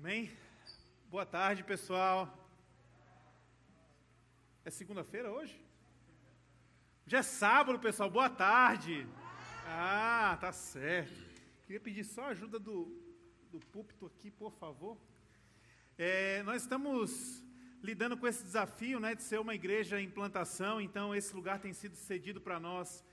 [0.00, 0.30] Amém?
[1.10, 2.32] Boa tarde, pessoal.
[4.64, 5.60] É segunda-feira hoje?
[7.04, 8.08] Já é sábado, pessoal.
[8.08, 9.08] Boa tarde.
[9.66, 11.18] Ah, tá certo.
[11.64, 12.76] Queria pedir só a ajuda do,
[13.50, 14.96] do púlpito aqui, por favor.
[15.98, 17.44] É, nós estamos
[17.82, 21.72] lidando com esse desafio né, de ser uma igreja em plantação, então esse lugar tem
[21.72, 23.04] sido cedido para nós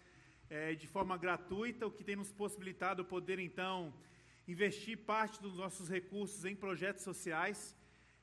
[0.52, 3.92] é, de forma gratuita, o que tem nos possibilitado poder, então,
[4.48, 7.76] investir parte dos nossos recursos em projetos sociais,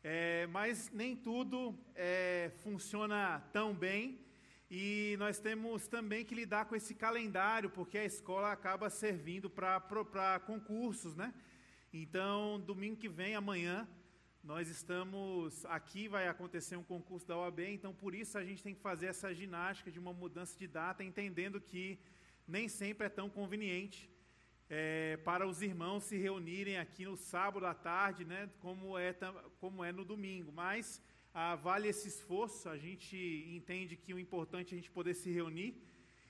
[0.05, 4.21] é, mas nem tudo é, funciona tão bem
[4.71, 10.41] e nós temos também que lidar com esse calendário, porque a escola acaba servindo para
[10.47, 11.35] concursos, né?
[11.93, 13.87] Então, domingo que vem, amanhã,
[14.43, 18.75] nós estamos aqui, vai acontecer um concurso da OAB, então por isso a gente tem
[18.75, 21.99] que fazer essa ginástica de uma mudança de data, entendendo que
[22.47, 24.11] nem sempre é tão conveniente
[24.75, 29.15] é, para os irmãos se reunirem aqui no sábado à tarde, né, como, é,
[29.61, 30.51] como é no domingo.
[30.51, 30.99] Mas
[31.35, 33.15] ah, vale esse esforço, a gente
[33.55, 35.77] entende que o importante é a gente poder se reunir.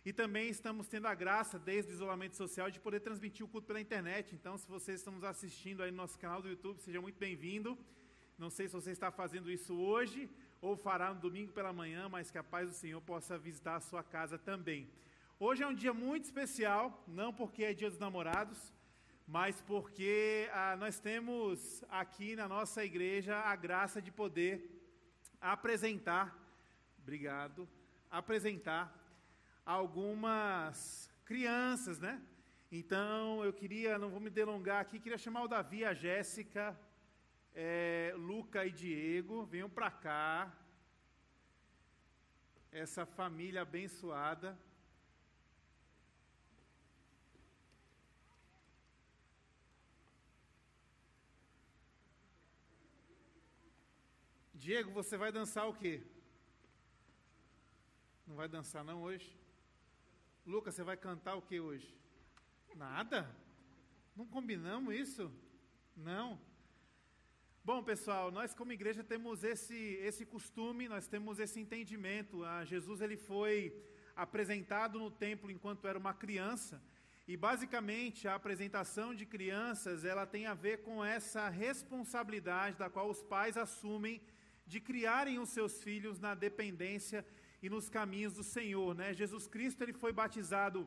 [0.04, 3.68] E também estamos tendo a graça, desde o isolamento social, de poder transmitir o culto
[3.68, 4.34] pela internet.
[4.34, 7.78] Então, se vocês estão nos assistindo aí no nosso canal do YouTube, seja muito bem-vindo.
[8.36, 10.28] Não sei se você está fazendo isso hoje
[10.60, 13.80] ou fará no domingo pela manhã, mas que a paz do Senhor possa visitar a
[13.80, 14.90] sua casa também.
[15.44, 18.72] Hoje é um dia muito especial, não porque é dia dos namorados,
[19.26, 24.54] mas porque ah, nós temos aqui na nossa igreja a graça de poder
[25.40, 26.32] apresentar,
[26.96, 27.68] obrigado,
[28.08, 28.96] apresentar
[29.66, 32.22] algumas crianças, né?
[32.70, 36.78] Então eu queria, não vou me delongar aqui, queria chamar o Davi, a Jéssica,
[37.52, 40.56] é, Luca e Diego, venham para cá.
[42.70, 44.56] Essa família abençoada.
[54.64, 56.00] Diego, você vai dançar o quê?
[58.24, 59.36] Não vai dançar não hoje?
[60.46, 61.92] Lucas, você vai cantar o que hoje?
[62.76, 63.28] Nada?
[64.14, 65.32] Não combinamos isso?
[65.96, 66.40] Não.
[67.64, 69.74] Bom, pessoal, nós como igreja temos esse,
[70.08, 72.44] esse costume, nós temos esse entendimento.
[72.44, 73.76] Ah, Jesus ele foi
[74.14, 76.80] apresentado no templo enquanto era uma criança,
[77.26, 83.10] e basicamente a apresentação de crianças, ela tem a ver com essa responsabilidade da qual
[83.10, 84.22] os pais assumem
[84.66, 87.24] de criarem os seus filhos na dependência
[87.62, 88.94] e nos caminhos do Senhor.
[88.94, 89.12] Né?
[89.14, 90.86] Jesus Cristo ele foi batizado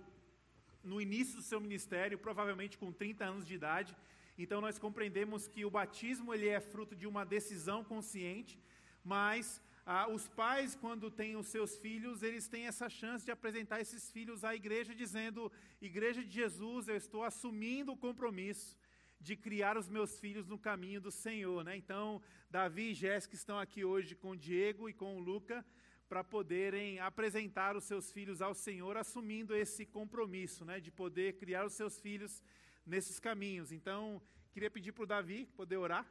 [0.83, 3.95] no início do seu ministério, provavelmente com 30 anos de idade.
[4.37, 8.59] Então nós compreendemos que o batismo ele é fruto de uma decisão consciente,
[9.03, 13.79] mas ah, os pais, quando têm os seus filhos, eles têm essa chance de apresentar
[13.79, 18.75] esses filhos à igreja, dizendo: Igreja de Jesus, eu estou assumindo o compromisso
[19.19, 21.63] de criar os meus filhos no caminho do Senhor.
[21.63, 21.75] Né?
[21.75, 25.65] Então, Davi e Jéssica estão aqui hoje com o Diego e com o Luca
[26.07, 31.65] para poderem apresentar os seus filhos ao Senhor, assumindo esse compromisso né, de poder criar
[31.65, 32.43] os seus filhos
[32.85, 33.71] nesses caminhos.
[33.71, 34.21] Então,
[34.53, 36.05] queria pedir para o Davi poder orar.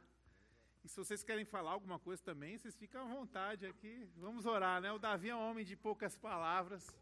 [0.83, 4.07] E se vocês querem falar alguma coisa também, vocês ficam à vontade aqui.
[4.17, 4.91] Vamos orar, né?
[4.91, 6.95] O Davi é um homem de poucas palavras.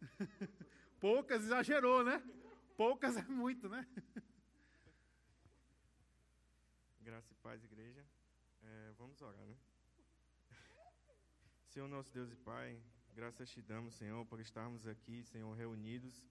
[1.00, 2.22] poucas exagerou, né?
[2.76, 3.84] Poucas é muito, né?
[7.10, 8.06] Graça e paz, igreja.
[8.62, 9.56] É, vamos orar, né?
[11.66, 12.80] Senhor nosso Deus e Pai,
[13.16, 16.24] graças te damos, Senhor, por estarmos aqui, Senhor, reunidos,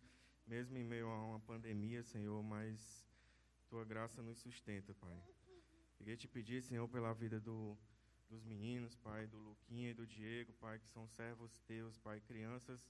[0.48, 3.06] mesmo em meio a uma pandemia, Senhor, mas
[3.68, 5.22] tua graça nos sustenta, Pai.
[5.98, 7.78] Queria te pedir, Senhor, pela vida do,
[8.30, 12.88] dos meninos, Pai, do Luquinha e do Diego, Pai, que são servos teus, Pai, crianças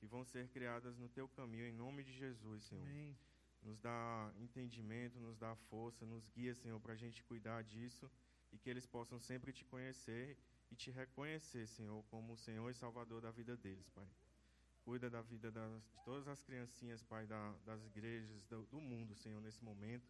[0.00, 2.84] que vão ser criadas no teu caminho, em nome de Jesus, Senhor.
[2.84, 3.16] Amém
[3.62, 8.10] nos dá entendimento, nos dá força, nos guia, Senhor, para a gente cuidar disso
[8.52, 10.36] e que eles possam sempre te conhecer
[10.70, 14.08] e te reconhecer, Senhor, como o Senhor e Salvador da vida deles, Pai.
[14.84, 19.14] Cuida da vida das, de todas as criancinhas, Pai, da, das igrejas, do, do mundo,
[19.14, 20.08] Senhor, nesse momento.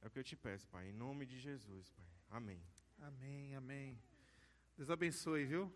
[0.00, 2.06] É o que eu te peço, Pai, em nome de Jesus, Pai.
[2.30, 2.62] Amém.
[3.00, 3.98] Amém, amém.
[4.76, 5.72] Deus abençoe, viu?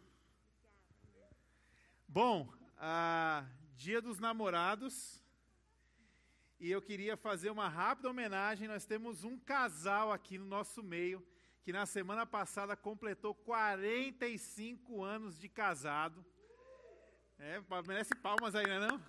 [2.07, 3.47] Bom, a
[3.77, 5.23] dia dos namorados
[6.61, 8.69] e eu queria fazer uma rápida homenagem.
[8.69, 11.27] Nós temos um casal aqui no nosso meio
[11.63, 16.25] que na semana passada completou 45 anos de casado.
[17.39, 19.01] É, merece palmas aí, não é?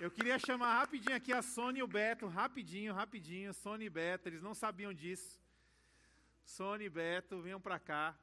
[0.00, 4.28] Eu queria chamar rapidinho aqui a Sônia e o Beto, rapidinho, rapidinho, Sônia e Beto,
[4.28, 5.40] eles não sabiam disso.
[6.44, 8.16] Sônia e Beto, venham para cá.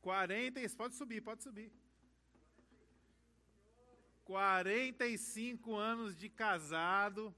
[0.00, 1.72] Quarenta, pode subir, pode subir.
[4.28, 7.34] 45 anos de casado.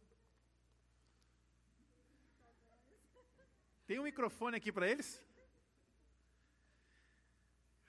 [3.86, 5.22] Tem um microfone aqui para eles?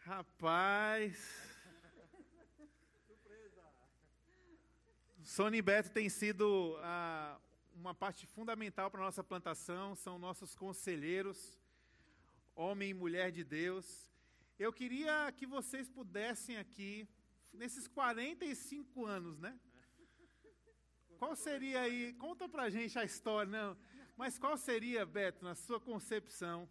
[0.01, 1.17] Rapaz.
[5.23, 7.39] Sônia e Beto tem sido ah,
[7.73, 11.59] uma parte fundamental para a nossa plantação, são nossos conselheiros,
[12.53, 14.13] homem e mulher de Deus.
[14.59, 17.09] Eu queria que vocês pudessem aqui,
[17.53, 19.59] nesses 45 anos, né?
[21.17, 23.77] Qual seria aí, conta pra gente a história, não,
[24.17, 26.67] mas qual seria, Beto, na sua concepção,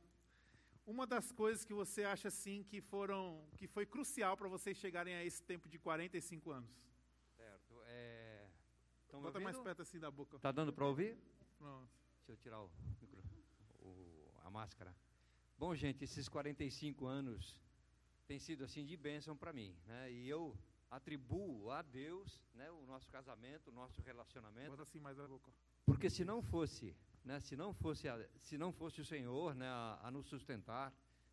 [0.86, 5.14] uma das coisas que você acha assim que foram, que foi crucial para vocês chegarem
[5.14, 6.70] a esse tempo de 45 anos?
[7.36, 7.74] Certo.
[7.86, 8.48] É...
[9.12, 10.38] Bota mais perto assim da boca.
[10.38, 11.16] Tá dando para ouvir?
[11.58, 11.88] Pronto.
[12.18, 13.22] Deixa eu tirar o, micro,
[13.80, 14.94] o, a máscara.
[15.58, 17.60] Bom, gente, esses 45 anos
[18.26, 20.10] têm sido assim de bênção para mim, né?
[20.10, 20.56] E eu
[20.90, 24.70] atribuo a Deus, né, o nosso casamento, o nosso relacionamento.
[24.70, 25.52] Bota assim mais a boca.
[25.86, 26.94] Porque se não fosse
[27.24, 30.92] né, se não fosse a, se não fosse o Senhor né, a, a nos sustentar,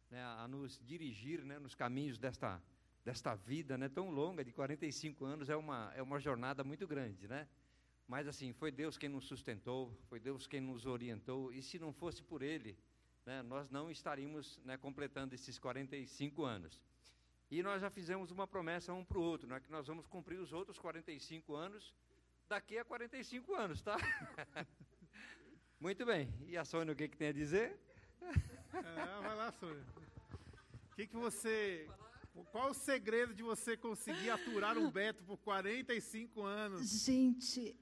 [0.09, 2.61] né, a nos dirigir né, nos caminhos desta
[3.03, 7.27] desta vida né, tão longa de 45 anos é uma é uma jornada muito grande,
[7.27, 7.47] né?
[8.05, 11.93] Mas assim foi Deus quem nos sustentou, foi Deus quem nos orientou e se não
[11.93, 12.77] fosse por Ele,
[13.25, 16.81] né, nós não estaríamos né, completando esses 45 anos.
[17.49, 20.37] E nós já fizemos uma promessa um para o outro, né, que nós vamos cumprir
[20.39, 21.93] os outros 45 anos
[22.47, 23.95] daqui a 45 anos, tá?
[25.79, 26.33] Muito bem.
[26.47, 27.79] E a Sônia, o que, que tem a dizer?
[28.73, 29.83] É, vai lá, Sônia.
[30.91, 31.87] O que, que você.
[32.51, 37.03] Qual o segredo de você conseguir aturar um Beto por 45 anos?
[37.03, 37.75] Gente,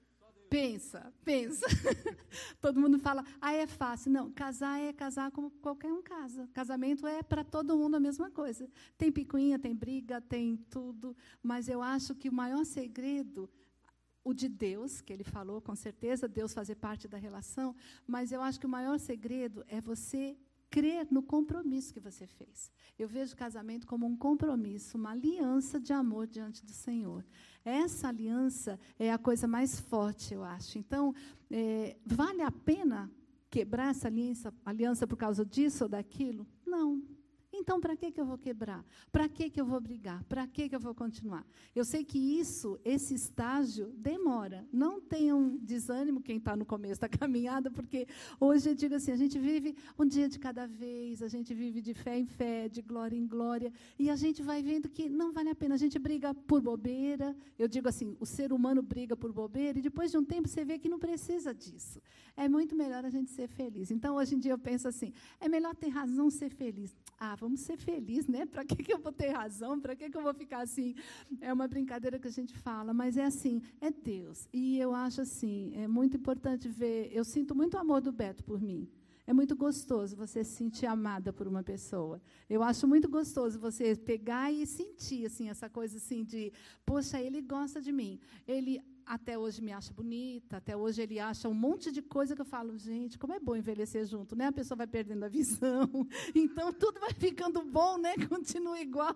[0.55, 1.65] pensa, pensa.
[2.61, 4.09] todo mundo fala, ah, é fácil.
[4.09, 6.47] Não, casar é casar como qualquer um casa.
[6.53, 8.69] Casamento é para todo mundo a mesma coisa.
[8.97, 11.13] Tem picuinha, tem briga, tem tudo.
[11.43, 13.49] Mas eu acho que o maior segredo
[14.23, 17.75] o de Deus, que ele falou, com certeza, Deus fazer parte da relação,
[18.07, 20.35] mas eu acho que o maior segredo é você
[20.75, 22.69] crer no compromisso que você fez.
[22.99, 27.25] Eu vejo o casamento como um compromisso, uma aliança de amor diante do Senhor.
[27.63, 30.77] Essa aliança é a coisa mais forte, eu acho.
[30.77, 31.15] Então,
[31.49, 33.09] é, vale a pena
[33.49, 36.45] quebrar essa aliança, aliança por causa disso ou daquilo?
[36.65, 37.01] Não.
[37.57, 38.85] Então, para que, que eu vou quebrar?
[39.11, 40.23] Para que, que eu vou brigar?
[40.25, 41.45] Para que, que eu vou continuar?
[41.73, 44.67] Eu sei que isso, esse estágio, demora.
[44.71, 48.07] Não tenham desânimo quem está no começo da caminhada, porque
[48.39, 51.81] hoje eu digo assim: a gente vive um dia de cada vez, a gente vive
[51.81, 55.31] de fé em fé, de glória em glória, e a gente vai vendo que não
[55.31, 55.75] vale a pena.
[55.75, 57.35] A gente briga por bobeira.
[57.57, 60.65] Eu digo assim: o ser humano briga por bobeira, e depois de um tempo você
[60.65, 62.01] vê que não precisa disso.
[62.37, 63.91] É muito melhor a gente ser feliz.
[63.91, 66.95] Então, hoje em dia, eu penso assim: é melhor ter razão ser feliz.
[67.17, 68.45] Ah, vamos ser felizes, né?
[68.45, 69.79] Para que, que eu vou ter razão?
[69.79, 70.95] Para que, que eu vou ficar assim?
[71.41, 74.47] É uma brincadeira que a gente fala, mas é assim, é Deus.
[74.53, 77.09] E eu acho assim, é muito importante ver.
[77.11, 78.87] Eu sinto muito amor do Beto por mim.
[79.27, 82.21] É muito gostoso você se sentir amada por uma pessoa.
[82.47, 86.53] Eu acho muito gostoso você pegar e sentir assim essa coisa assim de,
[86.85, 88.19] poxa, ele gosta de mim.
[88.47, 92.41] Ele até hoje me acha bonita, até hoje ele acha um monte de coisa que
[92.41, 94.47] eu falo, gente, como é bom envelhecer junto, né?
[94.47, 95.89] A pessoa vai perdendo a visão,
[96.33, 98.15] então tudo vai ficando bom, né?
[98.27, 99.15] Continua igual,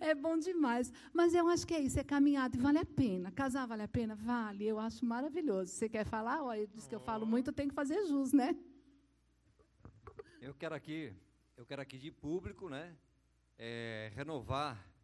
[0.00, 0.92] é bom demais.
[1.12, 3.30] Mas eu acho que é isso, é caminhada e vale a pena.
[3.32, 4.14] Casar vale a pena?
[4.14, 5.72] Vale, eu acho maravilhoso.
[5.72, 6.42] Você quer falar?
[6.42, 8.56] Olha, ele disse que eu falo muito, tenho que fazer jus, né?
[10.40, 11.12] Eu quero aqui,
[11.56, 12.96] eu quero aqui de público, né?
[13.58, 14.95] É, renovar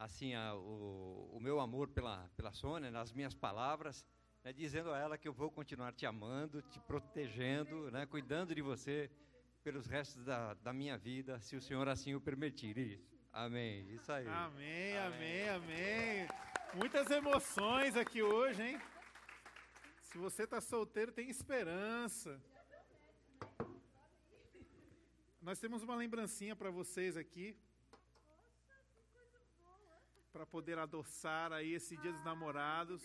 [0.00, 4.06] assim a, o, o, meu amor pela, pela Sônia, nas minhas palavras,
[4.42, 8.62] né, dizendo a ela que eu vou continuar te amando, te protegendo, né, cuidando de
[8.62, 9.10] você
[9.62, 12.78] pelos restos da, da minha vida, se o Senhor assim o permitir.
[12.78, 13.20] Isso.
[13.30, 13.90] Amém.
[13.90, 14.26] Isso aí.
[14.26, 16.28] Amém, amém, amém, amém.
[16.74, 18.80] Muitas emoções aqui hoje, hein?
[20.00, 22.40] Se você está solteiro, tem esperança.
[25.42, 27.54] Nós temos uma lembrancinha para vocês aqui
[30.32, 33.02] para poder adoçar aí esse dia dos namorados.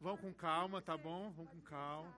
[0.00, 1.30] Vão com calma, tá bom?
[1.30, 2.14] Vão com calma.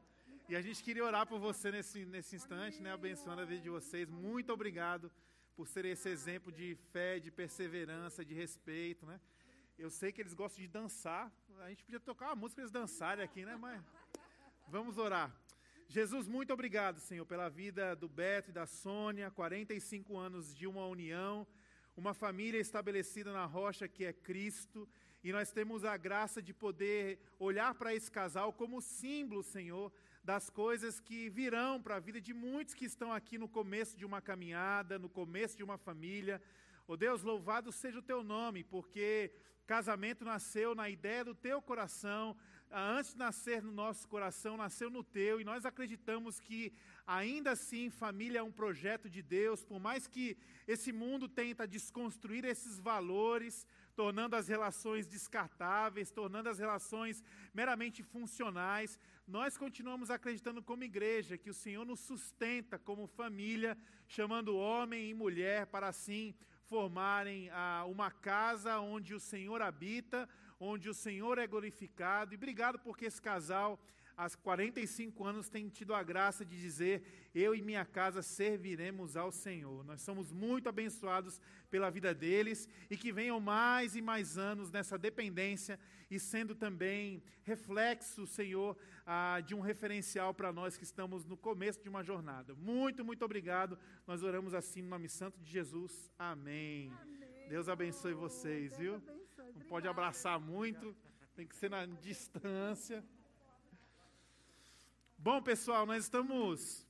[0.48, 2.92] E a gente queria orar por você nesse, nesse instante, né?
[2.92, 4.08] Abençoando a vida de vocês.
[4.08, 5.10] Muito obrigado
[5.54, 9.20] por ser esse exemplo de fé, de perseverança, de respeito, né?
[9.78, 11.30] Eu sei que eles gostam de dançar.
[11.60, 13.56] A gente podia tocar uma música eles dançarem aqui, né?
[13.56, 13.82] Mas
[14.68, 15.34] vamos orar.
[15.88, 20.86] Jesus, muito obrigado, Senhor, pela vida do Beto e da Sônia, 45 anos de uma
[20.86, 21.46] união
[21.96, 24.86] uma família estabelecida na rocha que é Cristo,
[25.24, 29.90] e nós temos a graça de poder olhar para esse casal como símbolo, Senhor,
[30.22, 34.04] das coisas que virão para a vida de muitos que estão aqui no começo de
[34.04, 36.40] uma caminhada, no começo de uma família.
[36.86, 39.32] Oh Deus, louvado seja o teu nome, porque
[39.66, 42.36] casamento nasceu na ideia do teu coração,
[42.70, 46.72] antes de nascer no nosso coração, nasceu no teu, e nós acreditamos que
[47.06, 52.44] ainda assim família é um projeto de Deus, por mais que esse mundo tenta desconstruir
[52.44, 57.22] esses valores, tornando as relações descartáveis, tornando as relações
[57.54, 64.56] meramente funcionais, nós continuamos acreditando como igreja que o Senhor nos sustenta como família, chamando
[64.56, 66.34] homem e mulher para assim
[66.68, 72.32] formarem ah, uma casa onde o Senhor habita, onde o Senhor é glorificado.
[72.32, 73.78] E obrigado porque esse casal,
[74.16, 79.30] há 45 anos, tem tido a graça de dizer: Eu e minha casa serviremos ao
[79.30, 79.84] Senhor.
[79.84, 84.96] Nós somos muito abençoados pela vida deles e que venham mais e mais anos nessa
[84.96, 85.78] dependência
[86.10, 91.82] e sendo também reflexo, Senhor, ah, de um referencial para nós que estamos no começo
[91.82, 92.54] de uma jornada.
[92.54, 93.78] Muito, muito obrigado.
[94.06, 96.10] Nós oramos assim no nome santo de Jesus.
[96.18, 96.92] Amém.
[97.02, 97.48] Amém.
[97.48, 98.94] Deus abençoe vocês, Deus viu?
[98.94, 99.25] Abençoe.
[99.68, 100.94] Pode abraçar muito,
[101.34, 103.04] tem que ser na distância.
[105.18, 106.86] Bom, pessoal, nós estamos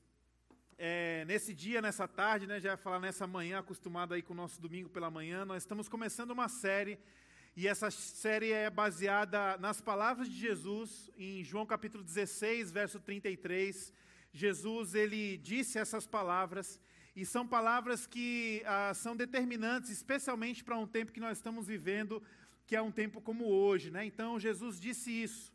[0.77, 4.37] é, nesse dia, nessa tarde, né, já ia falar nessa manhã, acostumado aí com o
[4.37, 6.99] nosso domingo pela manhã, nós estamos começando uma série
[7.57, 13.91] e essa série é baseada nas palavras de Jesus, em João capítulo 16, verso 33.
[14.35, 16.79] Jesus, ele disse essas palavras,
[17.17, 22.23] e são palavras que ah, são determinantes, especialmente para um tempo que nós estamos vivendo,
[22.67, 23.91] que é um tempo como hoje.
[23.91, 24.05] Né?
[24.05, 25.53] Então, Jesus disse isso.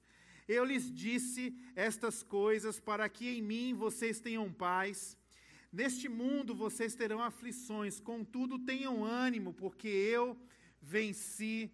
[0.47, 5.17] Eu lhes disse estas coisas para que em mim vocês tenham paz.
[5.71, 10.37] Neste mundo vocês terão aflições, contudo tenham ânimo, porque eu
[10.81, 11.71] venci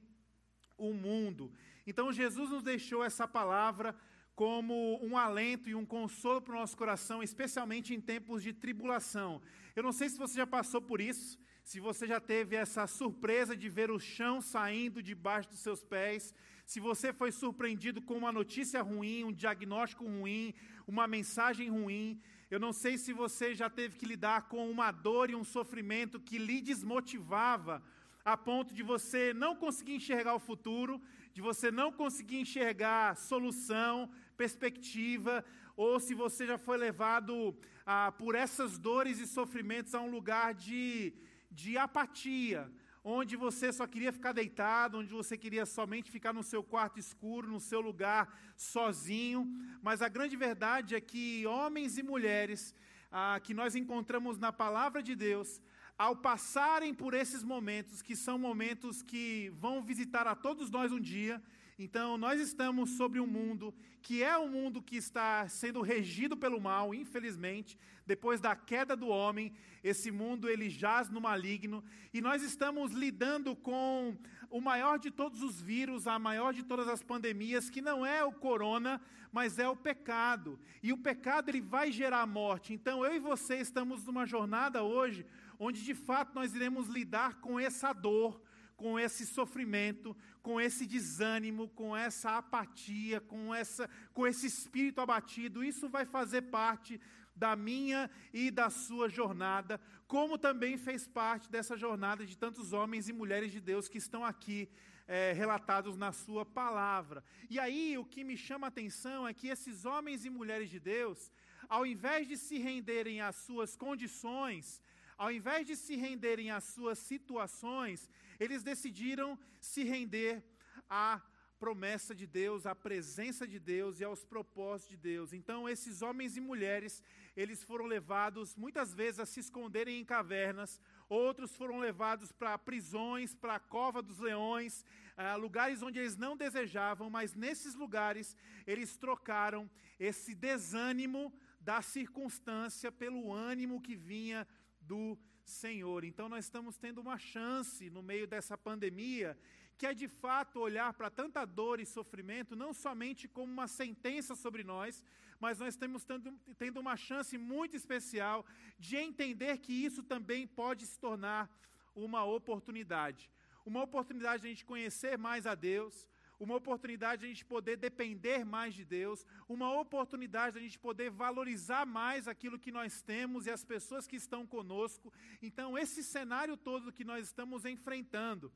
[0.78, 1.52] o mundo.
[1.88, 3.96] Então Jesus nos deixou essa palavra
[4.36, 9.42] como um alento e um consolo para o nosso coração, especialmente em tempos de tribulação.
[9.76, 13.54] Eu não sei se você já passou por isso, se você já teve essa surpresa
[13.54, 16.34] de ver o chão saindo debaixo dos seus pés,
[16.66, 20.54] se você foi surpreendido com uma notícia ruim, um diagnóstico ruim,
[20.88, 22.22] uma mensagem ruim.
[22.50, 26.22] Eu não sei se você já teve que lidar com uma dor e um sofrimento
[26.22, 27.84] que lhe desmotivava
[28.24, 31.02] a ponto de você não conseguir enxergar o futuro,
[31.34, 35.44] de você não conseguir enxergar solução, perspectiva,
[35.76, 37.54] ou se você já foi levado
[37.86, 41.14] ah, por essas dores e sofrimentos a um lugar de,
[41.62, 42.62] de apatia,
[43.04, 47.54] onde você só queria ficar deitado, onde você queria somente ficar no seu quarto escuro,
[47.56, 48.24] no seu lugar
[48.56, 49.42] sozinho.
[49.82, 52.76] Mas a grande verdade é que homens e mulheres
[53.12, 55.60] ah, que nós encontramos na palavra de Deus,
[55.98, 61.00] ao passarem por esses momentos, que são momentos que vão visitar a todos nós um
[61.00, 61.42] dia,
[61.78, 66.62] então nós estamos sobre um mundo que é um mundo que está sendo regido pelo
[66.62, 69.54] mal, infelizmente, depois da queda do homem,
[69.84, 74.16] esse mundo ele jaz no maligno, e nós estamos lidando com
[74.50, 78.24] o maior de todos os vírus, a maior de todas as pandemias, que não é
[78.24, 80.58] o corona, mas é o pecado.
[80.82, 82.74] E o pecado ele vai gerar morte.
[82.74, 85.26] Então eu e você estamos numa jornada hoje
[85.60, 88.42] onde de fato nós iremos lidar com essa dor,
[88.78, 95.64] com esse sofrimento, com esse desânimo, com essa apatia, com, essa, com esse espírito abatido.
[95.64, 97.02] Isso vai fazer parte
[97.36, 103.10] da minha e da sua jornada, como também fez parte dessa jornada de tantos homens
[103.10, 104.70] e mulheres de Deus que estão aqui
[105.08, 107.24] é, relatados na sua palavra.
[107.50, 110.80] E aí o que me chama a atenção é que esses homens e mulheres de
[110.80, 111.32] Deus,
[111.68, 114.82] ao invés de se renderem às suas condições,
[115.18, 120.44] ao invés de se renderem às suas situações, eles decidiram se render
[120.90, 121.22] à
[121.58, 125.34] promessa de Deus, à presença de Deus e aos propósitos de Deus.
[125.34, 127.04] Então, esses homens e mulheres,
[127.36, 130.80] eles foram levados muitas vezes a se esconderem em cavernas,
[131.10, 136.38] outros foram levados para prisões, para a cova dos leões, ah, lugares onde eles não
[136.38, 144.48] desejavam, mas nesses lugares eles trocaram esse desânimo da circunstância pelo ânimo que vinha
[144.80, 145.18] do
[145.50, 146.04] Senhor.
[146.04, 149.38] Então nós estamos tendo uma chance no meio dessa pandemia,
[149.78, 154.36] que é de fato olhar para tanta dor e sofrimento, não somente como uma sentença
[154.36, 155.04] sobre nós,
[155.40, 158.46] mas nós estamos tendo, tendo uma chance muito especial
[158.78, 161.50] de entender que isso também pode se tornar
[161.96, 163.30] uma oportunidade.
[163.66, 166.08] Uma oportunidade de a gente conhecer mais a Deus,
[166.40, 170.80] uma oportunidade de a gente poder depender mais de Deus, uma oportunidade de a gente
[170.80, 175.12] poder valorizar mais aquilo que nós temos e as pessoas que estão conosco.
[175.42, 178.52] Então, esse cenário todo que nós estamos enfrentando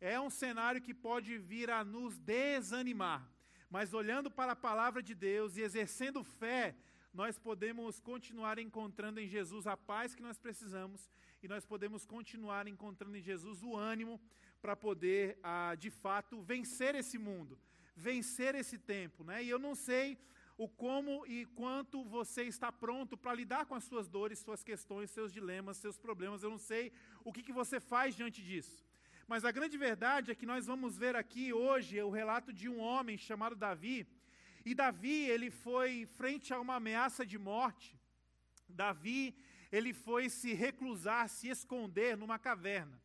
[0.00, 3.28] é um cenário que pode vir a nos desanimar,
[3.68, 6.74] mas olhando para a palavra de Deus e exercendo fé,
[7.12, 11.10] nós podemos continuar encontrando em Jesus a paz que nós precisamos
[11.42, 14.20] e nós podemos continuar encontrando em Jesus o ânimo
[14.60, 17.58] para poder, ah, de fato, vencer esse mundo,
[17.96, 19.24] vencer esse tempo.
[19.24, 19.44] Né?
[19.44, 20.18] E eu não sei
[20.56, 25.10] o como e quanto você está pronto para lidar com as suas dores, suas questões,
[25.10, 26.42] seus dilemas, seus problemas.
[26.42, 26.92] Eu não sei
[27.24, 28.84] o que, que você faz diante disso.
[29.26, 32.78] Mas a grande verdade é que nós vamos ver aqui hoje o relato de um
[32.78, 34.06] homem chamado Davi.
[34.64, 37.98] E Davi, ele foi frente a uma ameaça de morte.
[38.68, 39.34] Davi,
[39.72, 43.00] ele foi se reclusar, se esconder numa caverna.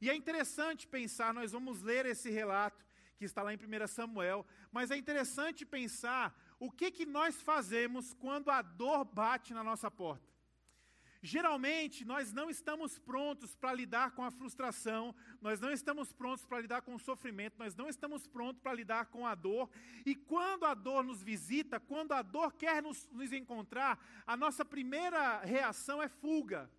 [0.00, 2.84] E é interessante pensar, nós vamos ler esse relato
[3.16, 8.14] que está lá em 1 Samuel, mas é interessante pensar o que, que nós fazemos
[8.14, 10.30] quando a dor bate na nossa porta.
[11.22, 16.60] Geralmente, nós não estamos prontos para lidar com a frustração, nós não estamos prontos para
[16.60, 19.68] lidar com o sofrimento, nós não estamos prontos para lidar com a dor.
[20.06, 24.64] E quando a dor nos visita, quando a dor quer nos, nos encontrar, a nossa
[24.64, 26.70] primeira reação é fuga.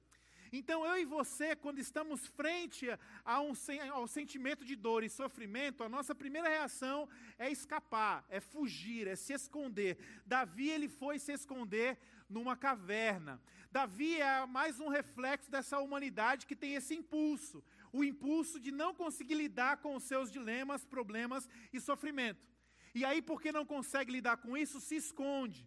[0.54, 2.86] Então, eu e você, quando estamos frente
[3.24, 3.54] a um,
[3.94, 7.08] ao sentimento de dor e sofrimento, a nossa primeira reação
[7.40, 9.98] é escapar, é fugir, é se esconder.
[10.26, 11.98] Davi, ele foi se esconder
[12.30, 13.42] numa caverna.
[13.72, 18.94] Davi é mais um reflexo dessa humanidade que tem esse impulso, o impulso de não
[18.94, 22.46] conseguir lidar com os seus dilemas, problemas e sofrimento.
[22.94, 25.66] E aí, porque não consegue lidar com isso, se esconde.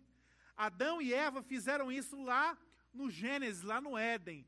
[0.54, 2.58] Adão e Eva fizeram isso lá
[2.92, 4.46] no Gênesis, lá no Éden.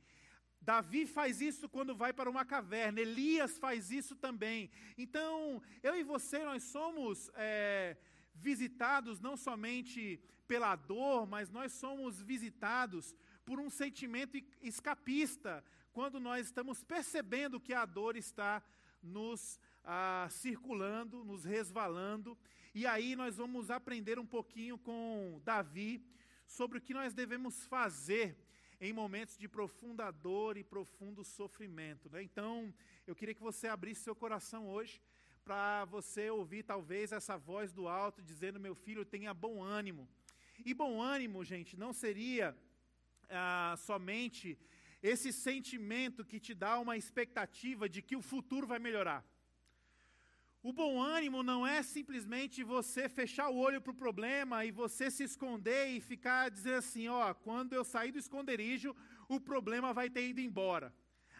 [0.66, 4.68] Davi faz isso quando vai para uma caverna, Elias faz isso também.
[4.98, 7.96] Então, eu e você, nós somos é,
[8.34, 16.46] visitados não somente pela dor, mas nós somos visitados por um sentimento escapista, quando nós
[16.46, 18.60] estamos percebendo que a dor está
[19.00, 22.36] nos ah, circulando, nos resvalando.
[22.74, 26.04] E aí nós vamos aprender um pouquinho com Davi
[26.44, 28.36] sobre o que nós devemos fazer
[28.80, 32.10] em momentos de profunda dor e profundo sofrimento.
[32.10, 32.22] Né?
[32.22, 32.72] Então,
[33.06, 35.00] eu queria que você abrisse seu coração hoje
[35.44, 40.08] para você ouvir talvez essa voz do alto dizendo: Meu filho, tenha bom ânimo.
[40.64, 42.56] E bom ânimo, gente, não seria
[43.28, 44.58] ah, somente
[45.02, 49.24] esse sentimento que te dá uma expectativa de que o futuro vai melhorar.
[50.68, 55.12] O bom ânimo não é simplesmente você fechar o olho para o problema e você
[55.12, 58.92] se esconder e ficar dizendo assim: ó, quando eu sair do esconderijo,
[59.28, 60.92] o problema vai ter ido embora,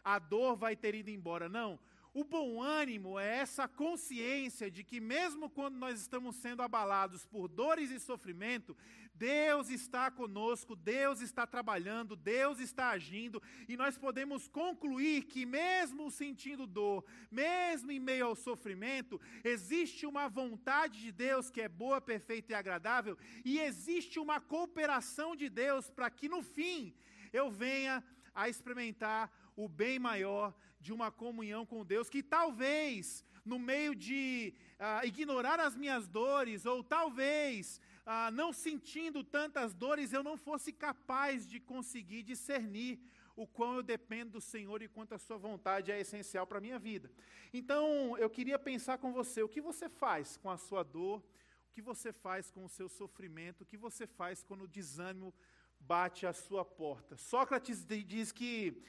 [0.05, 1.49] a dor vai ter ido embora.
[1.49, 1.77] Não.
[2.19, 7.47] O bom ânimo é essa consciência de que, mesmo quando nós estamos sendo abalados por
[7.47, 8.75] dores e sofrimento,
[9.13, 16.11] Deus está conosco, Deus está trabalhando, Deus está agindo, e nós podemos concluir que, mesmo
[16.11, 22.01] sentindo dor, mesmo em meio ao sofrimento, existe uma vontade de Deus que é boa,
[22.01, 26.95] perfeita e agradável, e existe uma cooperação de Deus para que, no fim,
[27.31, 28.03] eu venha
[28.35, 30.55] a experimentar o bem maior
[30.87, 36.65] de uma comunhão com Deus, que talvez, no meio de ah, ignorar as minhas dores,
[36.65, 37.81] ou talvez,
[38.15, 43.01] ah, não sentindo tantas dores, eu não fosse capaz de conseguir discernir
[43.35, 46.61] o quão eu dependo do Senhor e quanto a sua vontade é essencial para a
[46.61, 47.11] minha vida.
[47.53, 51.73] Então, eu queria pensar com você, o que você faz com a sua dor, o
[51.73, 55.35] que você faz com o seu sofrimento, o que você faz quando o desânimo
[55.81, 57.17] bate à sua porta.
[57.17, 58.83] Sócrates diz que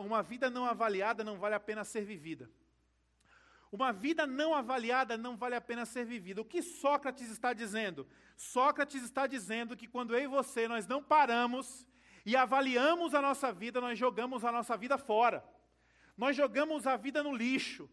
[0.00, 2.50] uma vida não avaliada não vale a pena ser vivida.
[3.70, 6.40] Uma vida não avaliada não vale a pena ser vivida.
[6.40, 8.06] O que Sócrates está dizendo?
[8.36, 11.86] Sócrates está dizendo que quando eu e você nós não paramos
[12.24, 15.44] e avaliamos a nossa vida, nós jogamos a nossa vida fora.
[16.16, 17.88] Nós jogamos a vida no lixo.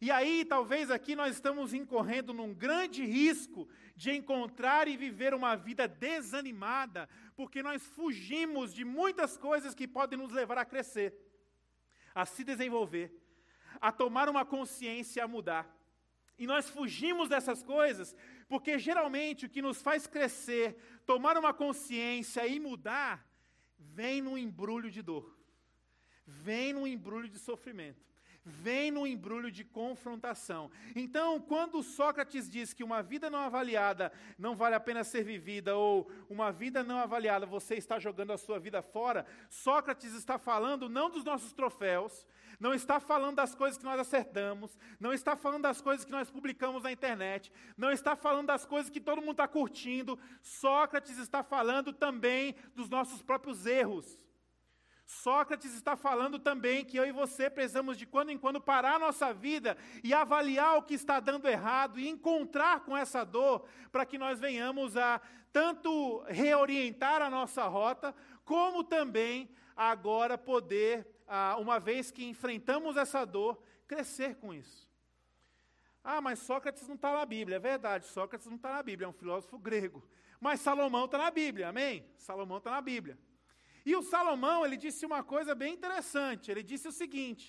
[0.00, 5.56] E aí, talvez aqui nós estamos incorrendo num grande risco de encontrar e viver uma
[5.56, 11.12] vida desanimada, porque nós fugimos de muitas coisas que podem nos levar a crescer,
[12.18, 13.08] a se desenvolver,
[13.80, 15.64] a tomar uma consciência, a mudar.
[16.36, 18.16] E nós fugimos dessas coisas
[18.48, 20.76] porque geralmente o que nos faz crescer,
[21.06, 23.24] tomar uma consciência e mudar,
[23.78, 25.38] vem num embrulho de dor,
[26.26, 28.04] vem num embrulho de sofrimento
[28.48, 30.70] vem no embrulho de confrontação.
[30.96, 35.76] Então, quando Sócrates diz que uma vida não avaliada não vale a pena ser vivida,
[35.76, 40.88] ou uma vida não avaliada você está jogando a sua vida fora, Sócrates está falando
[40.88, 42.26] não dos nossos troféus,
[42.58, 46.28] não está falando das coisas que nós acertamos, não está falando das coisas que nós
[46.30, 50.18] publicamos na internet, não está falando das coisas que todo mundo está curtindo.
[50.42, 54.27] Sócrates está falando também dos nossos próprios erros.
[55.08, 58.98] Sócrates está falando também que eu e você precisamos de quando em quando parar a
[58.98, 64.04] nossa vida e avaliar o que está dando errado e encontrar com essa dor para
[64.04, 65.18] que nós venhamos a
[65.50, 71.06] tanto reorientar a nossa rota, como também agora poder,
[71.58, 74.86] uma vez que enfrentamos essa dor, crescer com isso.
[76.04, 77.56] Ah, mas Sócrates não está na Bíblia.
[77.56, 80.06] É verdade, Sócrates não está na Bíblia, é um filósofo grego.
[80.38, 82.06] Mas Salomão está na Bíblia, amém?
[82.14, 83.18] Salomão está na Bíblia.
[83.88, 86.50] E o Salomão, ele disse uma coisa bem interessante.
[86.50, 87.44] Ele disse o seguinte: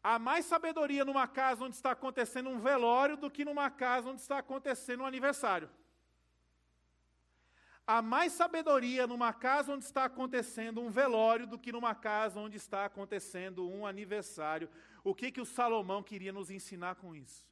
[0.00, 4.20] há mais sabedoria numa casa onde está acontecendo um velório do que numa casa onde
[4.20, 5.68] está acontecendo um aniversário.
[7.84, 12.56] Há mais sabedoria numa casa onde está acontecendo um velório do que numa casa onde
[12.56, 14.70] está acontecendo um aniversário.
[15.02, 17.44] O que que o Salomão queria nos ensinar com isso?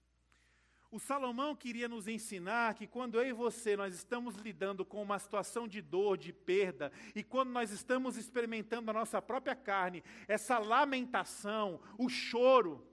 [0.94, 5.18] O Salomão queria nos ensinar que quando eu e você nós estamos lidando com uma
[5.18, 10.56] situação de dor, de perda, e quando nós estamos experimentando a nossa própria carne, essa
[10.56, 12.86] lamentação, o choro,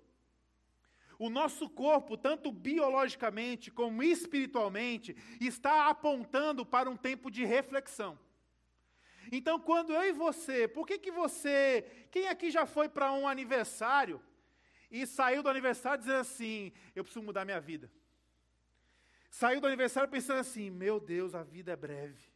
[1.19, 8.17] o nosso corpo, tanto biologicamente como espiritualmente, está apontando para um tempo de reflexão.
[9.31, 13.27] Então, quando eu e você, por que que você, quem aqui já foi para um
[13.27, 14.19] aniversário
[14.91, 17.89] e saiu do aniversário dizendo assim: eu preciso mudar minha vida?
[19.29, 22.29] Saiu do aniversário pensando assim: meu Deus, a vida é breve.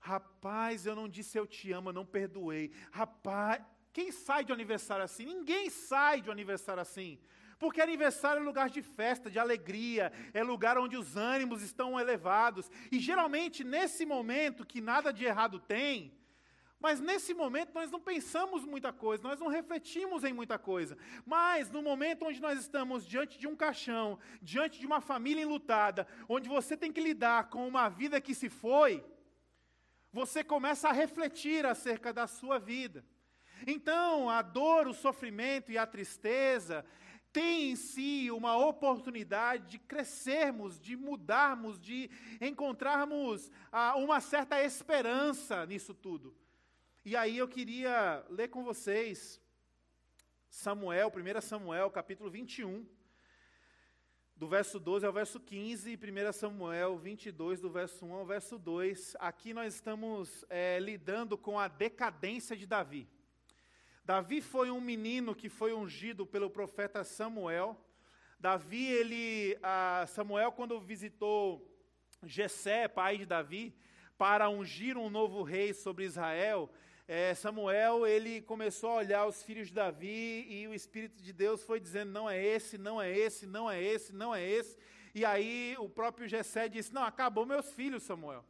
[0.00, 2.72] Rapaz, eu não disse eu te amo, eu não perdoei.
[2.90, 5.24] Rapaz, quem sai de aniversário assim?
[5.24, 7.18] Ninguém sai de aniversário assim.
[7.58, 12.70] Porque aniversário é lugar de festa, de alegria, é lugar onde os ânimos estão elevados.
[12.92, 16.15] E geralmente, nesse momento que nada de errado tem,
[16.78, 20.96] mas nesse momento nós não pensamos muita coisa, nós não refletimos em muita coisa.
[21.24, 26.06] Mas no momento onde nós estamos diante de um caixão, diante de uma família enlutada,
[26.28, 29.04] onde você tem que lidar com uma vida que se foi,
[30.12, 33.04] você começa a refletir acerca da sua vida.
[33.66, 36.84] Então, a dor, o sofrimento e a tristeza
[37.32, 42.10] têm em si uma oportunidade de crescermos, de mudarmos, de
[42.40, 46.34] encontrarmos ah, uma certa esperança nisso tudo.
[47.08, 49.40] E aí eu queria ler com vocês
[50.48, 52.84] Samuel, 1 Samuel, capítulo 21,
[54.34, 58.58] do verso 12 ao verso 15, e 1 Samuel 22, do verso 1 ao verso
[58.58, 59.14] 2.
[59.20, 63.08] Aqui nós estamos é, lidando com a decadência de Davi.
[64.04, 67.80] Davi foi um menino que foi ungido pelo profeta Samuel.
[68.36, 69.56] Davi, ele,
[70.08, 71.72] Samuel, quando visitou
[72.24, 73.72] Jessé, pai de Davi,
[74.18, 76.68] para ungir um novo rei sobre Israel,
[77.08, 81.62] é, Samuel, ele começou a olhar os filhos de Davi e o Espírito de Deus
[81.62, 84.76] foi dizendo, não é esse, não é esse, não é esse, não é esse.
[85.14, 88.44] E aí o próprio Jessé disse, não, acabou meus filhos, Samuel.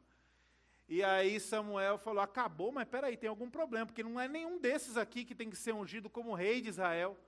[0.88, 4.96] E aí Samuel falou: acabou, mas peraí, tem algum problema, porque não é nenhum desses
[4.96, 7.18] aqui que tem que ser ungido como rei de Israel.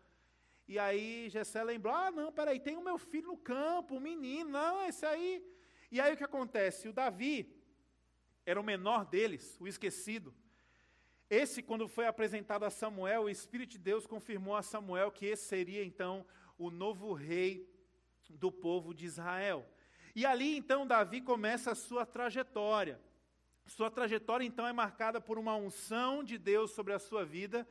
[0.67, 4.51] E aí Jessé lembrou: ah, não, peraí, tem o meu filho no campo, o menino,
[4.51, 5.45] não, esse aí.
[5.91, 6.89] E aí o que acontece?
[6.89, 7.53] O Davi
[8.47, 10.33] era o menor deles, o esquecido.
[11.31, 15.45] Esse, quando foi apresentado a Samuel, o Espírito de Deus confirmou a Samuel que esse
[15.45, 16.25] seria então
[16.57, 17.69] o novo rei
[18.31, 19.67] do povo de Israel.
[20.15, 23.01] E ali então Davi começa a sua trajetória.
[23.69, 27.69] Sua trajetória, então, é marcada por uma unção de Deus sobre a sua vida.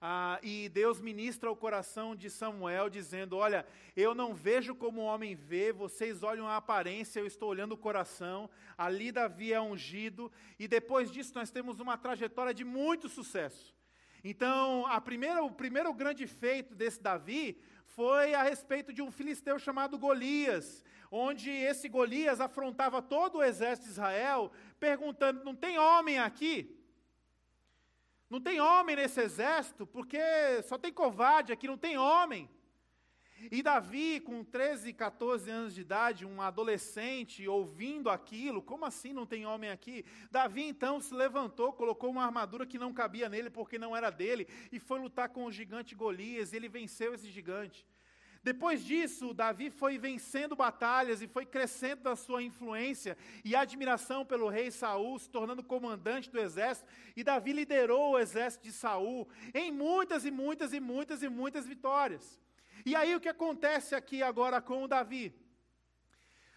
[0.00, 5.04] Ah, e Deus ministra o coração de Samuel, dizendo: Olha, eu não vejo como o
[5.04, 8.48] homem vê, vocês olham a aparência, eu estou olhando o coração.
[8.76, 13.74] Ali Davi é ungido, e depois disso nós temos uma trajetória de muito sucesso.
[14.22, 19.58] Então, a primeira, o primeiro grande feito desse Davi foi a respeito de um filisteu
[19.58, 26.20] chamado Golias, onde esse Golias afrontava todo o exército de Israel, perguntando: não tem homem
[26.20, 26.77] aqui?
[28.28, 30.18] Não tem homem nesse exército, porque
[30.64, 32.48] só tem covarde aqui, não tem homem.
[33.50, 39.24] E Davi, com 13, 14 anos de idade, um adolescente, ouvindo aquilo, como assim não
[39.24, 40.04] tem homem aqui?
[40.30, 44.48] Davi então se levantou, colocou uma armadura que não cabia nele porque não era dele,
[44.72, 47.86] e foi lutar com o gigante Golias, e ele venceu esse gigante.
[48.42, 54.48] Depois disso, Davi foi vencendo batalhas e foi crescendo da sua influência e admiração pelo
[54.48, 59.72] rei Saul, se tornando comandante do exército, e Davi liderou o exército de Saul em
[59.72, 62.40] muitas e muitas e muitas e muitas vitórias.
[62.86, 65.34] E aí o que acontece aqui agora com o Davi?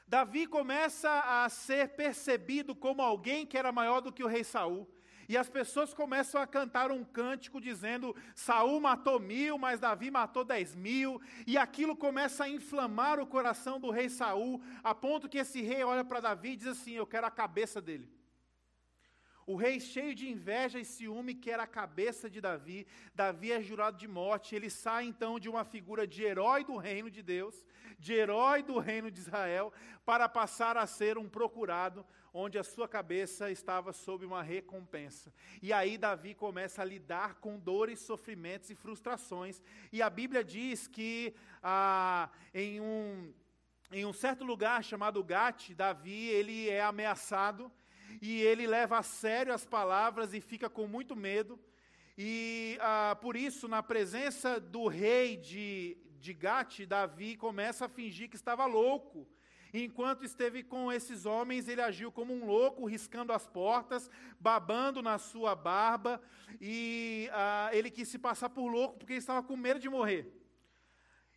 [0.08, 4.88] Davi começa a ser percebido como alguém que era maior do que o rei Saul.
[5.32, 10.44] E as pessoas começam a cantar um cântico dizendo: Saul matou mil, mas Davi matou
[10.44, 11.22] dez mil.
[11.48, 15.86] E aquilo começa a inflamar o coração do rei Saul, a ponto que esse rei
[15.86, 18.12] olha para Davi e diz assim: Eu quero a cabeça dele.
[19.46, 23.62] O rei, cheio de inveja e ciúme, que era a cabeça de Davi, Davi é
[23.62, 24.54] jurado de morte.
[24.54, 27.66] Ele sai então de uma figura de herói do reino de Deus,
[27.98, 29.72] de herói do reino de Israel,
[30.06, 35.34] para passar a ser um procurado, onde a sua cabeça estava sob uma recompensa.
[35.62, 39.62] E aí Davi começa a lidar com dores, sofrimentos e frustrações.
[39.92, 43.34] E a Bíblia diz que ah, em, um,
[43.92, 47.72] em um certo lugar chamado Gate, Davi ele é ameaçado
[48.22, 51.60] e ele leva a sério as palavras e fica com muito medo.
[52.18, 58.30] E ah, por isso, na presença do rei de, de Gate, Davi começa a fingir
[58.30, 59.28] que estava louco.
[59.74, 65.18] Enquanto esteve com esses homens, ele agiu como um louco, riscando as portas, babando na
[65.18, 66.22] sua barba,
[66.60, 70.32] e ah, ele quis se passar por louco porque estava com medo de morrer.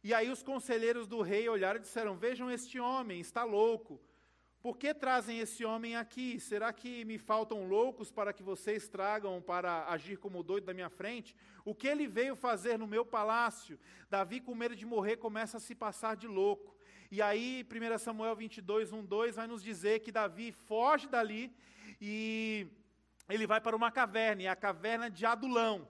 [0.02, 4.00] E aí os conselheiros do rei olharam e disseram: Vejam este homem, está louco.
[4.64, 6.40] Por que trazem esse homem aqui?
[6.40, 10.88] Será que me faltam loucos para que vocês tragam para agir como doido da minha
[10.88, 11.36] frente?
[11.66, 13.78] O que ele veio fazer no meu palácio?
[14.08, 16.73] Davi, com medo de morrer, começa a se passar de louco.
[17.14, 21.54] E aí, 1 Samuel 22, 1, 2, vai nos dizer que Davi foge dali
[22.00, 22.66] e
[23.28, 25.86] ele vai para uma caverna, e a caverna de Adulão.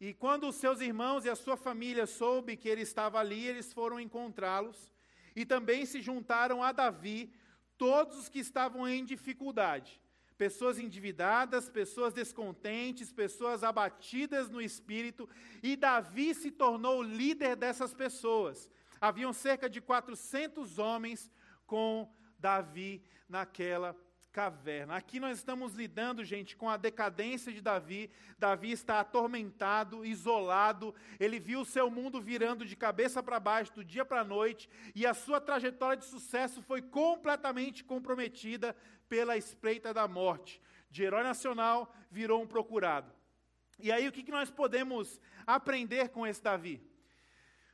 [0.00, 3.74] E quando os seus irmãos e a sua família soube que ele estava ali, eles
[3.74, 4.90] foram encontrá-los
[5.36, 7.30] e também se juntaram a Davi
[7.76, 10.00] todos os que estavam em dificuldade.
[10.38, 15.28] Pessoas endividadas, pessoas descontentes, pessoas abatidas no espírito,
[15.62, 18.70] e Davi se tornou líder dessas pessoas.
[19.00, 21.30] Haviam cerca de 400 homens
[21.66, 23.96] com Davi naquela
[24.32, 24.94] caverna.
[24.94, 28.10] Aqui nós estamos lidando, gente, com a decadência de Davi.
[28.38, 30.94] Davi está atormentado, isolado.
[31.18, 34.68] Ele viu o seu mundo virando de cabeça para baixo, do dia para a noite,
[34.94, 38.76] e a sua trajetória de sucesso foi completamente comprometida
[39.08, 40.62] pela espreita da morte.
[40.90, 43.12] De herói nacional, virou um procurado.
[43.78, 46.87] E aí, o que nós podemos aprender com esse Davi?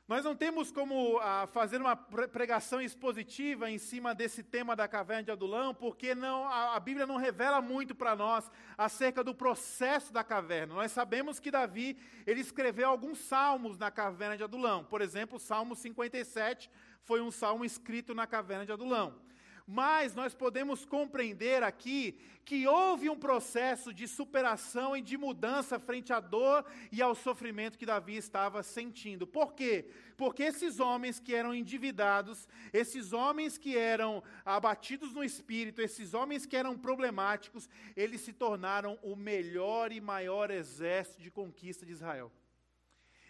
[0.07, 5.23] Nós não temos como ah, fazer uma pregação expositiva em cima desse tema da caverna
[5.23, 10.13] de Adulão, porque não, a, a Bíblia não revela muito para nós acerca do processo
[10.13, 10.75] da caverna.
[10.75, 14.83] Nós sabemos que Davi ele escreveu alguns salmos na caverna de Adulão.
[14.83, 16.69] Por exemplo, o Salmo 57
[17.01, 19.24] foi um salmo escrito na caverna de Adulão.
[19.67, 26.13] Mas nós podemos compreender aqui que houve um processo de superação e de mudança frente
[26.13, 29.25] à dor e ao sofrimento que Davi estava sentindo.
[29.25, 29.89] Por quê?
[30.15, 36.45] Porque esses homens que eram endividados, esses homens que eram abatidos no espírito, esses homens
[36.45, 42.31] que eram problemáticos, eles se tornaram o melhor e maior exército de conquista de Israel.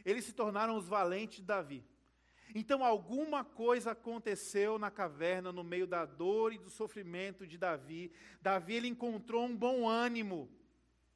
[0.04, 1.86] Eles se tornaram os valentes de Davi.
[2.54, 8.12] Então, alguma coisa aconteceu na caverna, no meio da dor e do sofrimento de Davi.
[8.42, 10.50] Davi ele encontrou um bom ânimo.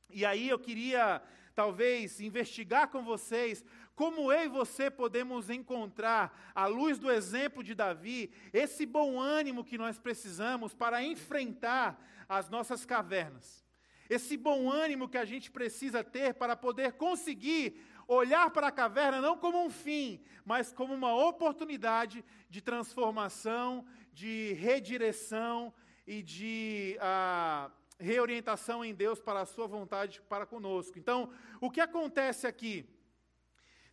[0.09, 1.21] E aí eu queria,
[1.53, 3.63] talvez, investigar com vocês
[3.99, 9.61] como eu e você podemos encontrar, à luz do exemplo de Davi, esse bom ânimo
[9.61, 13.61] que nós precisamos para enfrentar as nossas cavernas.
[14.09, 19.21] Esse bom ânimo que a gente precisa ter para poder conseguir olhar para a caverna
[19.21, 25.71] não como um fim, mas como uma oportunidade de transformação, de redireção
[26.07, 27.69] e de ah,
[27.99, 30.97] reorientação em Deus para a sua vontade para conosco.
[30.97, 32.89] Então, o que acontece aqui?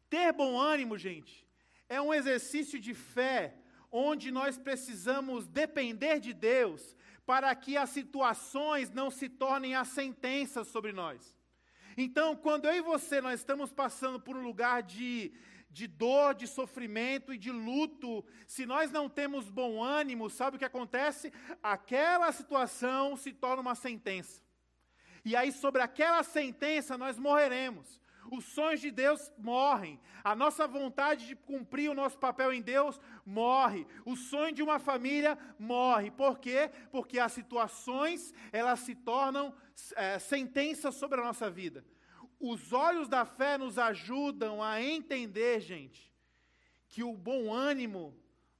[0.09, 1.46] Ter bom ânimo, gente,
[1.87, 3.55] é um exercício de fé
[3.92, 10.64] onde nós precisamos depender de Deus para que as situações não se tornem a sentença
[10.64, 11.37] sobre nós.
[11.96, 15.32] Então, quando eu e você nós estamos passando por um lugar de,
[15.70, 20.59] de dor, de sofrimento e de luto, se nós não temos bom ânimo, sabe o
[20.59, 21.32] que acontece?
[21.62, 24.42] Aquela situação se torna uma sentença.
[25.24, 28.00] E aí, sobre aquela sentença, nós morreremos.
[28.30, 30.00] Os sonhos de Deus morrem.
[30.22, 33.87] A nossa vontade de cumprir o nosso papel em Deus morre.
[34.04, 36.11] O sonho de uma família morre.
[36.11, 36.70] Por quê?
[36.90, 39.54] Porque as situações, elas se tornam
[39.94, 41.84] é, sentenças sobre a nossa vida.
[42.38, 46.12] Os olhos da fé nos ajudam a entender, gente,
[46.88, 48.14] que o bom ânimo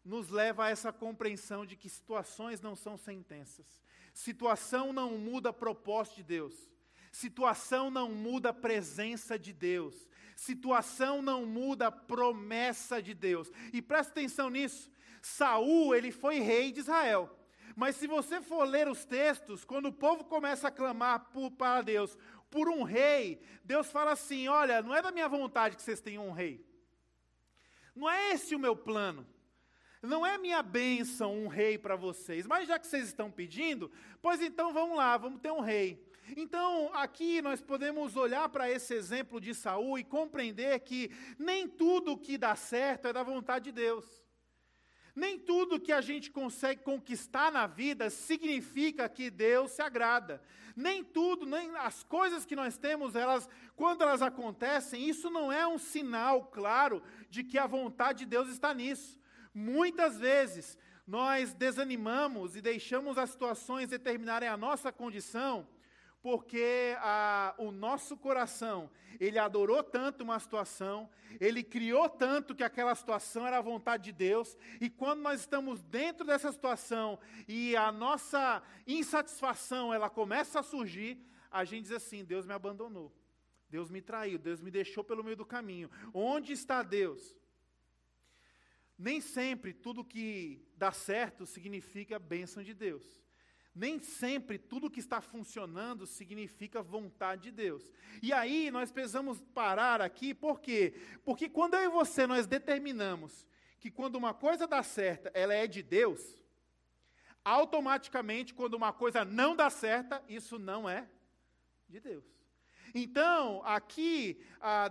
[0.05, 3.66] nos leva a essa compreensão de que situações não são sentenças.
[4.14, 6.70] Situação não muda propósito de Deus.
[7.12, 10.09] Situação não muda a presença de Deus.
[10.35, 13.50] Situação não muda a promessa de Deus.
[13.72, 14.90] E presta atenção nisso.
[15.20, 17.36] Saul, ele foi rei de Israel.
[17.77, 21.83] Mas se você for ler os textos, quando o povo começa a clamar por, para
[21.83, 22.17] Deus
[22.51, 26.27] por um rei, Deus fala assim: olha, não é da minha vontade que vocês tenham
[26.27, 26.67] um rei.
[27.95, 29.27] Não é esse o meu plano.
[30.03, 33.91] não é minha bênção um rei para vocês, mas já que vocês estão pedindo,
[34.23, 36.03] pois então vamos lá, vamos ter um rei.
[36.35, 42.17] Então, aqui nós podemos olhar para esse exemplo de Saul e compreender que nem tudo
[42.17, 44.26] que dá certo é da vontade de Deus.
[45.16, 50.42] Nem tudo que a gente consegue conquistar na vida significa que Deus se agrada.
[50.76, 55.66] Nem tudo, nem as coisas que nós temos, elas, quando elas acontecem, isso não é
[55.66, 59.18] um sinal claro de que a vontade de Deus está nisso.
[59.55, 60.76] Muitas vezes
[61.07, 65.66] nós desanimamos e deixamos as situações determinarem a nossa condição
[66.22, 71.09] porque a, o nosso coração, ele adorou tanto uma situação,
[71.40, 75.83] ele criou tanto que aquela situação era a vontade de Deus, e quando nós estamos
[75.83, 81.18] dentro dessa situação e a nossa insatisfação ela começa a surgir,
[81.50, 83.12] a gente diz assim: Deus me abandonou,
[83.68, 85.90] Deus me traiu, Deus me deixou pelo meio do caminho.
[86.12, 87.37] Onde está Deus?
[88.98, 93.26] Nem sempre tudo que dá certo significa bênção de Deus.
[93.79, 97.93] Nem sempre tudo que está funcionando significa vontade de Deus.
[98.23, 100.95] E aí nós precisamos parar aqui, por quê?
[101.27, 103.47] Porque quando eu e você nós determinamos
[103.79, 106.43] que quando uma coisa dá certo, ela é de Deus,
[107.45, 111.07] automaticamente quando uma coisa não dá certa, isso não é
[111.87, 112.25] de Deus.
[112.95, 114.41] Então, aqui,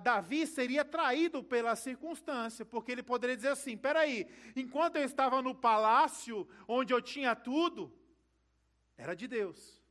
[0.04, 5.56] Davi seria traído pela circunstância, porque ele poderia dizer assim: peraí, enquanto eu estava no
[5.56, 7.91] palácio, onde eu tinha tudo,
[8.97, 9.81] era de Deus.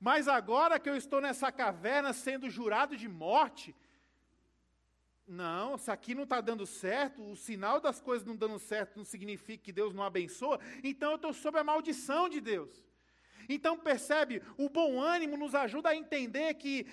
[0.00, 3.74] Mas agora que eu estou nessa caverna sendo jurado de morte,
[5.26, 9.04] não, se aqui não está dando certo, o sinal das coisas não dando certo não
[9.04, 12.84] significa que Deus não abençoa, então eu estou sob a maldição de Deus.
[13.48, 16.86] Então percebe, o bom ânimo nos ajuda a entender que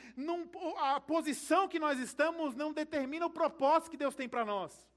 [0.77, 4.87] a posição que nós estamos não determina o propósito que Deus tem para nós.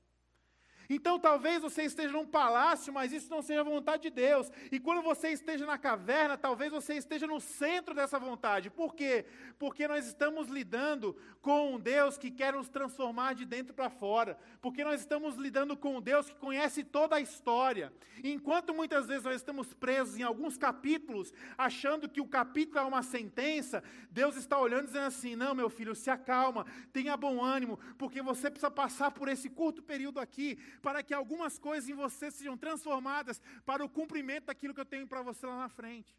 [0.88, 4.51] Então talvez você esteja num palácio, mas isso não seja vontade de Deus.
[4.70, 8.70] E quando você esteja na caverna, talvez você esteja no centro dessa vontade.
[8.70, 9.25] Por quê?
[9.59, 14.38] Porque nós estamos lidando com um Deus que quer nos transformar de dentro para fora.
[14.61, 17.92] Porque nós estamos lidando com um Deus que conhece toda a história.
[18.23, 22.83] E enquanto muitas vezes nós estamos presos em alguns capítulos, achando que o capítulo é
[22.83, 27.42] uma sentença, Deus está olhando e dizendo assim: "Não, meu filho, se acalma, tenha bom
[27.42, 31.94] ânimo, porque você precisa passar por esse curto período aqui para que algumas coisas em
[31.94, 36.14] você sejam transformadas para o cumprimento daquilo que eu tenho para você lá na frente.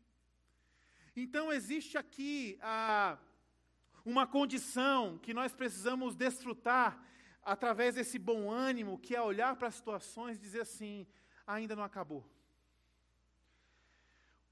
[1.15, 3.15] Então, existe aqui ah,
[4.03, 6.99] uma condição que nós precisamos desfrutar
[7.43, 11.05] através desse bom ânimo, que é olhar para as situações e dizer assim:
[11.45, 12.25] ainda não acabou.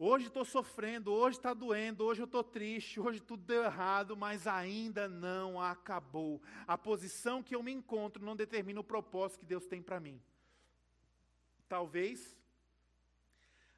[0.05, 4.45] Hoje estou sofrendo, hoje está doendo, hoje eu estou triste, hoje tudo deu errado, mas
[4.45, 6.41] ainda não acabou.
[6.67, 10.21] A posição que eu me encontro não determina o propósito que Deus tem para mim.
[11.69, 12.37] Talvez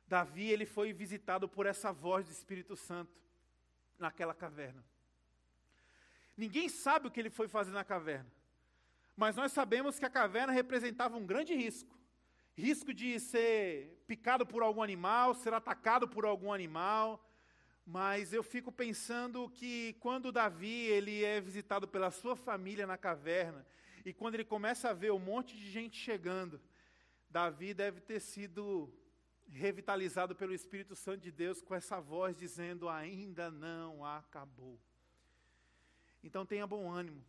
[0.07, 3.21] Davi ele foi visitado por essa voz do Espírito Santo
[3.99, 4.83] naquela caverna.
[6.35, 8.31] Ninguém sabe o que ele foi fazer na caverna,
[9.15, 11.94] mas nós sabemos que a caverna representava um grande risco
[12.55, 17.21] risco de ser picado por algum animal, ser atacado por algum animal.
[17.85, 23.65] Mas eu fico pensando que quando Davi ele é visitado pela sua família na caverna
[24.03, 26.59] e quando ele começa a ver um monte de gente chegando,
[27.29, 28.91] Davi deve ter sido
[29.51, 34.79] revitalizado pelo Espírito Santo de Deus com essa voz dizendo: ainda não acabou.
[36.23, 37.23] Então tenha bom ânimo.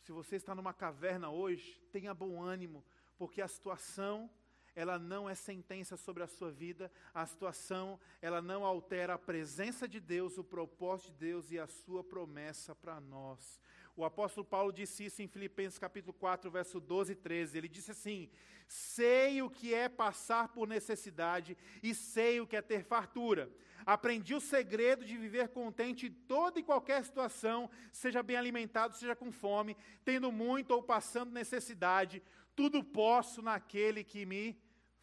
[0.00, 2.84] Se você está numa caverna hoje, tenha bom ânimo,
[3.16, 4.28] porque a situação
[4.74, 9.88] ela não é sentença sobre a sua vida, a situação, ela não altera a presença
[9.88, 13.60] de Deus, o propósito de Deus e a sua promessa para nós.
[13.96, 17.58] O apóstolo Paulo disse isso em Filipenses capítulo 4, verso 12 e 13.
[17.58, 18.30] Ele disse assim:
[18.66, 23.50] Sei o que é passar por necessidade e sei o que é ter fartura.
[23.84, 29.16] Aprendi o segredo de viver contente em toda e qualquer situação, seja bem alimentado, seja
[29.16, 32.22] com fome, tendo muito ou passando necessidade
[32.60, 34.54] tudo posso naquele que me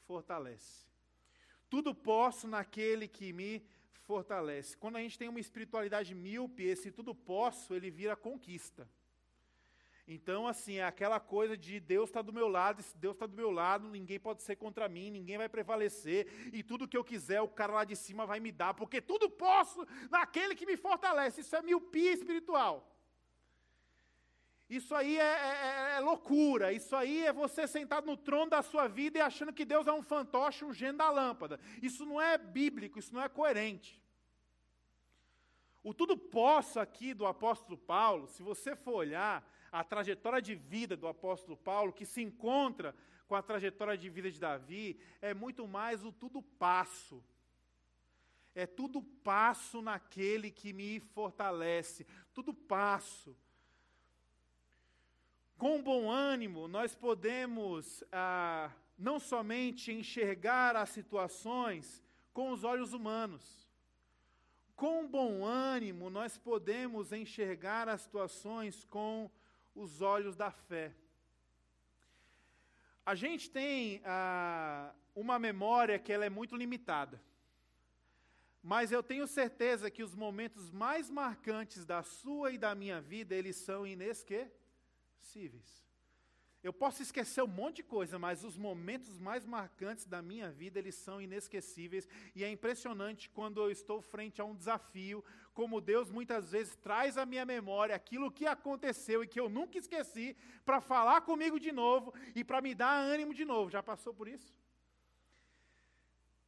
[0.06, 0.86] fortalece.
[1.68, 3.66] Tudo posso naquele que me
[4.04, 4.78] fortalece.
[4.78, 8.88] Quando a gente tem uma espiritualidade míope, esse tudo posso, ele vira conquista.
[10.08, 13.36] Então, assim, é aquela coisa de Deus está do meu lado, se Deus está do
[13.36, 17.42] meu lado, ninguém pode ser contra mim, ninguém vai prevalecer, e tudo que eu quiser,
[17.42, 21.42] o cara lá de cima vai me dar, porque tudo posso naquele que me fortalece.
[21.42, 22.88] Isso é miopia espiritual.
[24.70, 26.74] Isso aí é, é, é, é, loucura.
[26.74, 29.94] Isso aí é você sentado no trono da sua vida e achando que Deus é
[29.94, 31.60] um fantoche, um gênio da lâmpada.
[31.82, 34.02] Isso não é bíblico, isso não é coerente.
[35.82, 40.98] O tudo posso aqui do apóstolo Paulo, se você for olhar a trajetória de vida
[40.98, 42.94] do apóstolo Paulo, que se encontra
[43.26, 47.24] com a trajetória de vida de Davi, é muito mais o tudo passo.
[48.54, 53.38] É tudo passo naquele que me fortalece, tudo passo.
[55.58, 63.68] Com bom ânimo, nós podemos ah, não somente enxergar as situações com os olhos humanos.
[64.76, 69.32] Com bom ânimo, nós podemos enxergar as situações com
[69.74, 70.94] os olhos da fé.
[73.04, 77.20] A gente tem ah, uma memória que ela é muito limitada.
[78.62, 83.34] Mas eu tenho certeza que os momentos mais marcantes da sua e da minha vida,
[83.34, 84.67] eles são inesquecíveis.
[86.64, 90.80] Eu posso esquecer um monte de coisa, mas os momentos mais marcantes da minha vida,
[90.80, 92.08] eles são inesquecíveis.
[92.36, 97.18] E é impressionante quando eu estou frente a um desafio, como Deus muitas vezes traz
[97.18, 101.72] à minha memória aquilo que aconteceu e que eu nunca esqueci, para falar comigo de
[101.72, 103.70] novo e para me dar ânimo de novo.
[103.70, 104.54] Já passou por isso?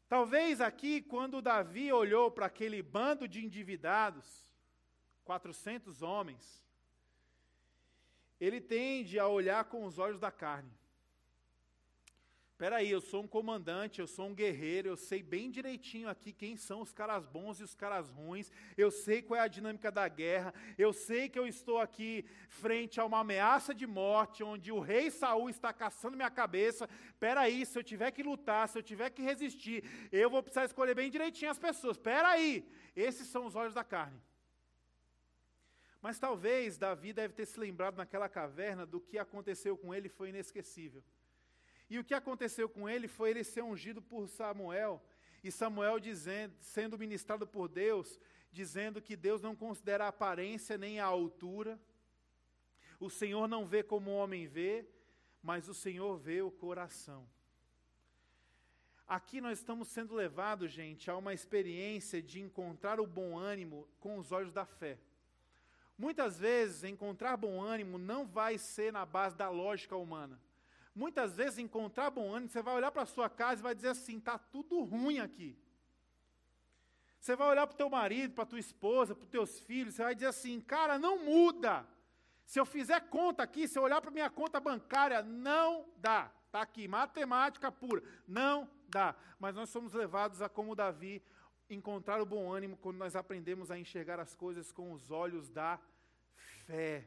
[0.10, 4.50] Talvez aqui, quando Davi olhou para aquele bando de endividados,
[5.24, 6.68] 400 homens,
[8.40, 10.72] ele tende a olhar com os olhos da carne.
[12.60, 16.34] Espera aí, eu sou um comandante, eu sou um guerreiro, eu sei bem direitinho aqui
[16.34, 19.90] quem são os caras bons e os caras ruins, eu sei qual é a dinâmica
[19.90, 24.74] da guerra, eu sei que eu estou aqui frente a uma ameaça de morte, onde
[24.74, 26.90] o rei Saul está caçando minha cabeça.
[27.08, 29.82] Espera aí, se eu tiver que lutar, se eu tiver que resistir,
[30.12, 31.96] eu vou precisar escolher bem direitinho as pessoas.
[31.96, 34.22] Espera aí, esses são os olhos da carne.
[36.02, 40.30] Mas talvez Davi deve ter se lembrado naquela caverna do que aconteceu com ele foi
[40.30, 41.04] inesquecível.
[41.90, 45.04] E o que aconteceu com ele foi ele ser ungido por Samuel,
[45.44, 48.20] e Samuel dizendo, sendo ministrado por Deus,
[48.52, 51.80] dizendo que Deus não considera a aparência nem a altura.
[53.00, 54.86] O Senhor não vê como o homem vê,
[55.42, 57.28] mas o Senhor vê o coração.
[59.08, 64.18] Aqui nós estamos sendo levados, gente, a uma experiência de encontrar o bom ânimo com
[64.18, 65.00] os olhos da fé.
[66.00, 70.40] Muitas vezes, encontrar bom ânimo não vai ser na base da lógica humana.
[70.96, 73.90] Muitas vezes, encontrar bom ânimo, você vai olhar para a sua casa e vai dizer
[73.90, 75.58] assim: está tudo ruim aqui.
[77.20, 79.96] Você vai olhar para o teu marido, para a tua esposa, para os teus filhos,
[79.96, 81.86] você vai dizer assim: cara, não muda.
[82.46, 86.32] Se eu fizer conta aqui, se eu olhar para minha conta bancária, não dá.
[86.46, 88.02] Está aqui, matemática pura.
[88.26, 89.14] Não dá.
[89.38, 91.22] Mas nós somos levados a, como Davi,
[91.70, 95.80] encontrar o bom ânimo quando nós aprendemos a enxergar as coisas com os olhos da
[96.70, 97.04] fé.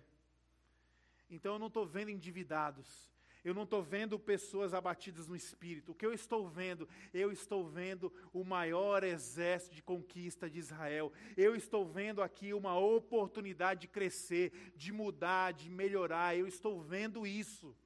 [1.30, 3.12] Então eu não estou vendo endividados.
[3.44, 5.92] Eu não estou vendo pessoas abatidas no espírito.
[5.92, 6.88] O que eu estou vendo?
[7.12, 11.12] Eu estou vendo o maior exército de conquista de Israel.
[11.36, 16.36] Eu estou vendo aqui uma oportunidade de crescer, de mudar, de melhorar.
[16.36, 17.76] Eu estou vendo isso.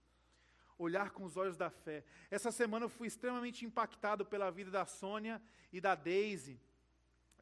[0.78, 2.04] Olhar com os olhos da fé.
[2.30, 5.40] Essa semana eu fui extremamente impactado pela vida da Sônia
[5.72, 6.60] e da Daisy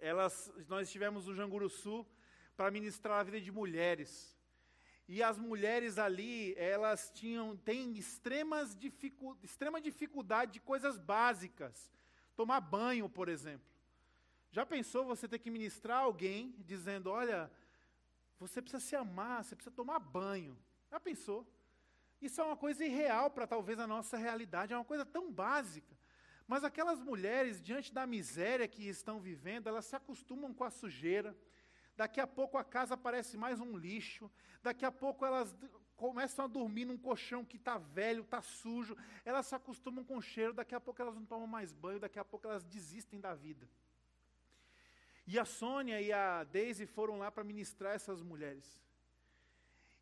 [0.04, 2.06] elas, nós estivemos no Janguruçu
[2.56, 4.36] para ministrar a vida de mulheres.
[5.06, 11.92] E as mulheres ali, elas tinham, têm extremas dificu, extrema dificuldade de coisas básicas.
[12.34, 13.66] Tomar banho, por exemplo.
[14.50, 17.50] Já pensou você ter que ministrar alguém dizendo, olha,
[18.38, 20.56] você precisa se amar, você precisa tomar banho.
[20.90, 21.46] Já pensou?
[22.20, 25.94] Isso é uma coisa irreal para talvez a nossa realidade, é uma coisa tão básica.
[26.46, 31.36] Mas aquelas mulheres, diante da miséria que estão vivendo, elas se acostumam com a sujeira.
[31.96, 34.30] Daqui a pouco a casa parece mais um lixo.
[34.62, 35.54] Daqui a pouco elas
[35.96, 38.96] começam a dormir num colchão que está velho, está sujo.
[39.24, 40.52] Elas se acostumam com o cheiro.
[40.52, 42.00] Daqui a pouco elas não tomam mais banho.
[42.00, 43.68] Daqui a pouco elas desistem da vida.
[45.26, 48.84] E a Sônia e a Daisy foram lá para ministrar essas mulheres.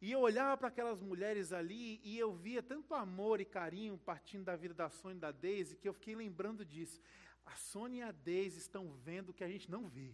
[0.00, 4.44] E eu olhava para aquelas mulheres ali e eu via tanto amor e carinho partindo
[4.44, 7.00] da vida da Sônia e da Deise que eu fiquei lembrando disso.
[7.46, 10.12] A Sônia e a Deise estão vendo o que a gente não vê.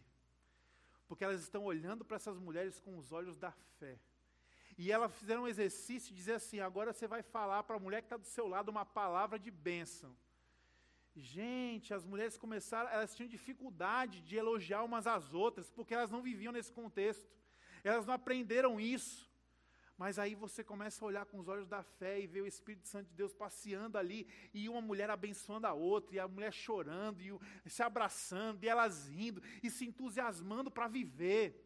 [1.08, 3.98] Porque elas estão olhando para essas mulheres com os olhos da fé.
[4.76, 8.00] E elas fizeram um exercício de dizer assim: agora você vai falar para a mulher
[8.02, 10.16] que está do seu lado uma palavra de bênção.
[11.16, 16.22] Gente, as mulheres começaram, elas tinham dificuldade de elogiar umas às outras, porque elas não
[16.22, 17.36] viviam nesse contexto.
[17.82, 19.27] Elas não aprenderam isso.
[19.98, 22.86] Mas aí você começa a olhar com os olhos da fé e ver o Espírito
[22.86, 27.20] Santo de Deus passeando ali, e uma mulher abençoando a outra, e a mulher chorando,
[27.20, 31.64] e se abraçando, e elas rindo, e se entusiasmando para viver.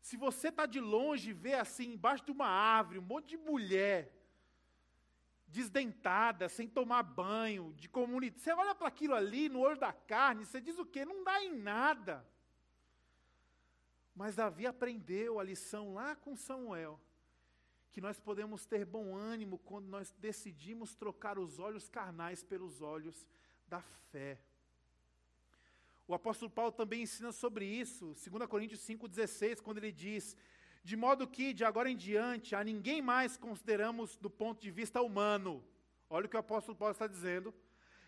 [0.00, 3.36] Se você está de longe e vê assim, embaixo de uma árvore, um monte de
[3.36, 4.12] mulher,
[5.46, 10.44] desdentada, sem tomar banho, de comunidade, você olha para aquilo ali, no olho da carne,
[10.44, 11.04] você diz o quê?
[11.04, 12.26] Não dá em nada.
[14.14, 17.00] Mas Davi aprendeu a lição lá com Samuel,
[17.90, 23.26] que nós podemos ter bom ânimo quando nós decidimos trocar os olhos carnais pelos olhos
[23.66, 23.80] da
[24.12, 24.40] fé.
[26.06, 30.36] O apóstolo Paulo também ensina sobre isso, 2 Coríntios 5,16, quando ele diz:
[30.84, 35.00] De modo que, de agora em diante, a ninguém mais consideramos do ponto de vista
[35.00, 35.64] humano.
[36.08, 37.54] Olha o que o apóstolo Paulo está dizendo.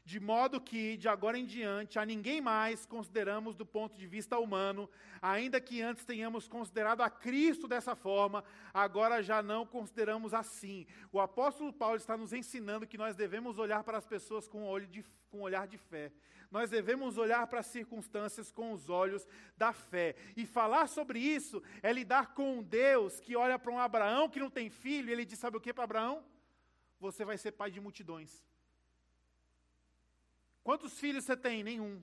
[0.06, 4.38] De modo que, de agora em diante, a ninguém mais consideramos do ponto de vista
[4.38, 4.88] humano,
[5.20, 10.86] ainda que antes tenhamos considerado a Cristo dessa forma, agora já não consideramos assim.
[11.10, 14.86] O apóstolo Paulo está nos ensinando que nós devemos olhar para as pessoas com, olho
[14.86, 16.12] de, com olhar de fé.
[16.52, 19.26] Nós devemos olhar para as circunstâncias com os olhos
[19.56, 20.14] da fé.
[20.36, 24.38] E falar sobre isso é lidar com um Deus que olha para um Abraão que
[24.38, 26.24] não tem filho, e ele diz: sabe o que para Abraão?
[27.00, 28.46] Você vai ser pai de multidões.
[30.66, 31.62] Quantos filhos você tem?
[31.62, 32.02] Nenhum.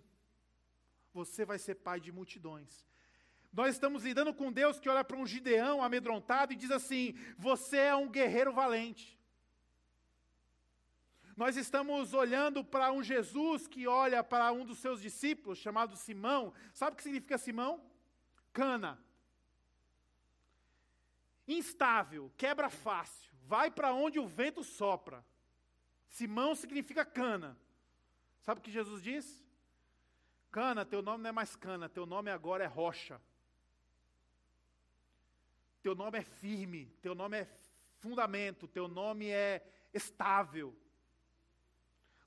[1.14, 2.86] Você vai ser pai de multidões.
[3.52, 7.76] Nós estamos lidando com Deus que olha para um Gideão amedrontado e diz assim: Você
[7.76, 9.20] é um guerreiro valente.
[11.36, 16.54] Nós estamos olhando para um Jesus que olha para um dos seus discípulos, chamado Simão.
[16.74, 17.84] Sabe o que significa Simão?
[18.54, 18.98] Cana.
[21.46, 25.22] Instável, quebra fácil, vai para onde o vento sopra.
[26.08, 27.58] Simão significa cana.
[28.44, 29.44] Sabe o que Jesus diz?
[30.52, 33.20] Cana, teu nome não é mais cana, teu nome agora é rocha.
[35.82, 37.48] Teu nome é firme, teu nome é
[38.00, 40.76] fundamento, teu nome é estável.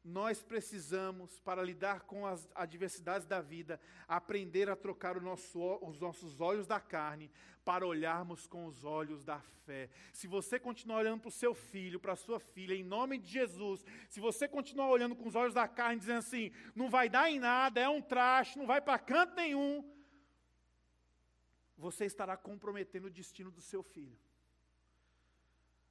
[0.08, 6.40] Nós precisamos, para lidar com as adversidades da vida, aprender a trocar nosso, os nossos
[6.40, 7.28] olhos da carne
[7.64, 9.90] para olharmos com os olhos da fé.
[10.12, 13.28] Se você continuar olhando para o seu filho, para a sua filha, em nome de
[13.28, 17.28] Jesus, se você continuar olhando com os olhos da carne, dizendo assim: não vai dar
[17.28, 19.84] em nada, é um traste, não vai para canto nenhum,
[21.76, 24.16] você estará comprometendo o destino do seu filho.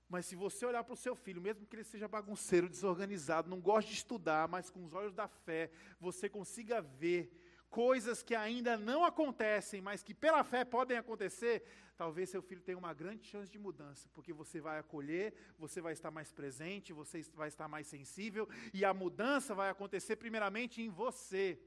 [0.08, 3.60] Mas se você olhar para o seu filho, mesmo que ele seja bagunceiro, desorganizado, não
[3.60, 8.78] goste de estudar, mas com os olhos da fé, você consiga ver coisas que ainda
[8.78, 11.64] não acontecem, mas que pela fé podem acontecer,
[11.98, 15.94] talvez seu filho tenha uma grande chance de mudança, porque você vai acolher, você vai
[15.94, 20.90] estar mais presente, você vai estar mais sensível, e a mudança vai acontecer primeiramente em
[20.90, 21.60] você,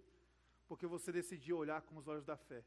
[0.66, 2.64] porque você decidiu olhar com os olhos da fé.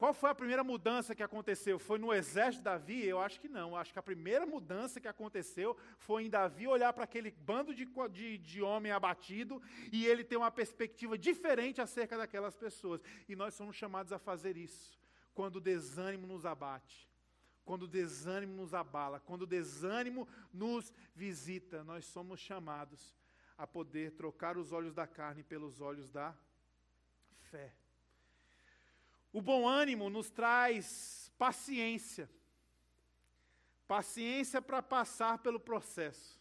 [0.00, 1.78] Qual foi a primeira mudança que aconteceu?
[1.78, 3.04] Foi no exército de Davi?
[3.04, 3.72] Eu acho que não.
[3.72, 7.74] Eu acho que a primeira mudança que aconteceu foi em Davi olhar para aquele bando
[7.74, 9.60] de, de, de homem abatido
[9.92, 13.02] e ele ter uma perspectiva diferente acerca daquelas pessoas.
[13.28, 14.98] E nós somos chamados a fazer isso
[15.34, 17.06] quando o desânimo nos abate,
[17.62, 21.84] quando o desânimo nos abala, quando o desânimo nos visita.
[21.84, 23.14] Nós somos chamados
[23.54, 26.34] a poder trocar os olhos da carne pelos olhos da
[27.50, 27.74] fé.
[29.32, 32.28] O bom ânimo nos traz paciência.
[33.86, 36.40] Paciência para passar pelo processo.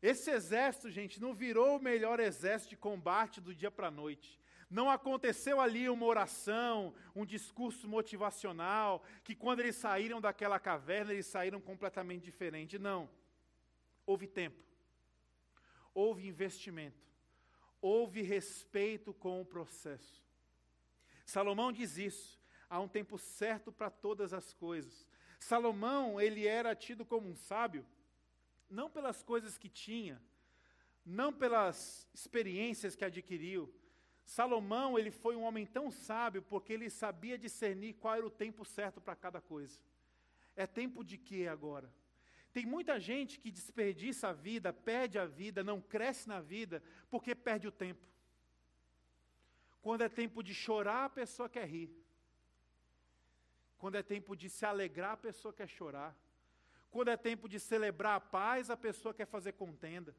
[0.00, 4.38] Esse exército, gente, não virou o melhor exército de combate do dia para a noite.
[4.70, 11.26] Não aconteceu ali uma oração, um discurso motivacional, que quando eles saíram daquela caverna, eles
[11.26, 12.78] saíram completamente diferente.
[12.78, 13.08] Não.
[14.06, 14.62] Houve tempo.
[15.94, 17.08] Houve investimento.
[17.80, 20.27] Houve respeito com o processo.
[21.28, 22.40] Salomão diz isso.
[22.70, 25.06] Há um tempo certo para todas as coisas.
[25.38, 27.84] Salomão, ele era tido como um sábio,
[28.68, 30.22] não pelas coisas que tinha,
[31.04, 33.70] não pelas experiências que adquiriu.
[34.24, 38.64] Salomão, ele foi um homem tão sábio porque ele sabia discernir qual era o tempo
[38.64, 39.78] certo para cada coisa.
[40.56, 41.92] É tempo de quê agora?
[42.54, 47.34] Tem muita gente que desperdiça a vida, perde a vida, não cresce na vida, porque
[47.34, 48.08] perde o tempo.
[49.80, 51.90] Quando é tempo de chorar, a pessoa quer rir.
[53.78, 56.16] Quando é tempo de se alegrar, a pessoa quer chorar.
[56.90, 60.14] Quando é tempo de celebrar a paz, a pessoa quer fazer contenda.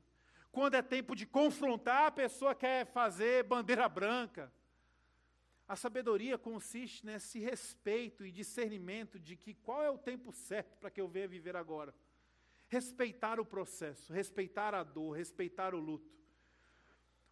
[0.52, 4.52] Quando é tempo de confrontar, a pessoa quer fazer bandeira branca.
[5.68, 10.90] A sabedoria consiste nesse respeito e discernimento de que qual é o tempo certo para
[10.90, 11.94] que eu venha viver agora.
[12.68, 16.10] Respeitar o processo, respeitar a dor, respeitar o luto.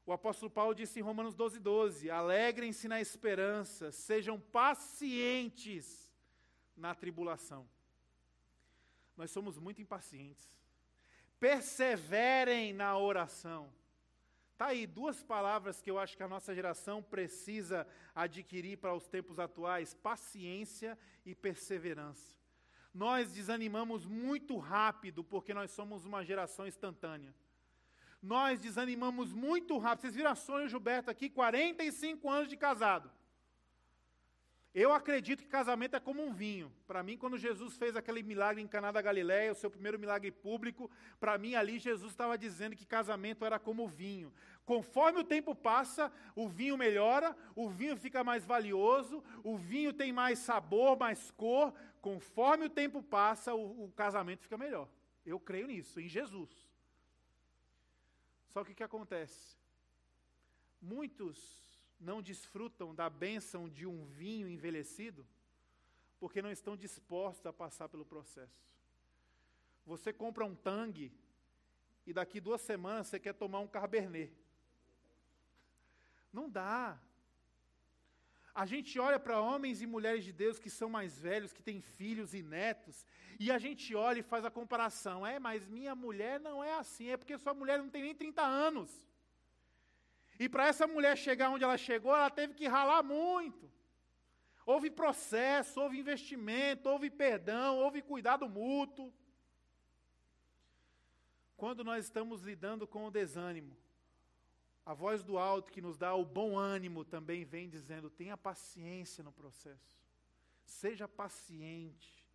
[0.07, 6.09] O apóstolo Paulo disse em Romanos 12, 12: Alegrem-se na esperança, sejam pacientes
[6.77, 7.67] na tribulação.
[9.17, 10.57] Nós somos muito impacientes.
[11.37, 13.69] Perseverem na oração.
[14.53, 17.85] Está aí duas palavras que eu acho que a nossa geração precisa
[18.15, 22.37] adquirir para os tempos atuais: paciência e perseverança.
[22.93, 27.35] Nós desanimamos muito rápido porque nós somos uma geração instantânea
[28.21, 30.01] nós desanimamos muito rápido.
[30.01, 33.11] Vocês viram a Sônia Gilberto aqui, 45 anos de casado.
[34.79, 36.71] Eu acredito que casamento é como um vinho.
[36.85, 40.29] Para mim, quando Jesus fez aquele milagre em Caná da Galiléia, o seu primeiro milagre
[40.29, 40.87] público,
[41.19, 44.31] para mim ali Jesus estava dizendo que casamento era como vinho.
[44.67, 50.13] Conforme o tempo passa, o vinho melhora, o vinho fica mais valioso, o vinho tem
[50.13, 51.73] mais sabor, mais cor.
[51.99, 54.87] Conforme o tempo passa, o, o casamento fica melhor.
[55.25, 56.66] Eu creio nisso, em Jesus.
[58.47, 59.57] Só que o que acontece?
[60.81, 61.37] Muitos
[61.99, 65.25] não desfrutam da bênção de um vinho envelhecido
[66.19, 68.67] porque não estão dispostos a passar pelo processo.
[69.85, 71.11] Você compra um tangue
[72.05, 74.33] e daqui duas semanas você quer tomar um carbernet.
[76.31, 76.99] Não dá.
[78.61, 81.79] A gente olha para homens e mulheres de Deus que são mais velhos, que têm
[81.79, 83.05] filhos e netos,
[83.39, 85.17] e a gente olha e faz a comparação.
[85.27, 88.41] É, mas minha mulher não é assim, é porque sua mulher não tem nem 30
[88.41, 88.89] anos.
[90.39, 93.71] E para essa mulher chegar onde ela chegou, ela teve que ralar muito.
[94.65, 99.13] Houve processo, houve investimento, houve perdão, houve cuidado mútuo.
[101.55, 103.77] Quando nós estamos lidando com o desânimo,
[104.87, 109.21] a voz do alto que nos dá o bom ânimo também vem dizendo: tenha paciência
[109.21, 110.01] no processo,
[110.63, 112.25] seja paciente,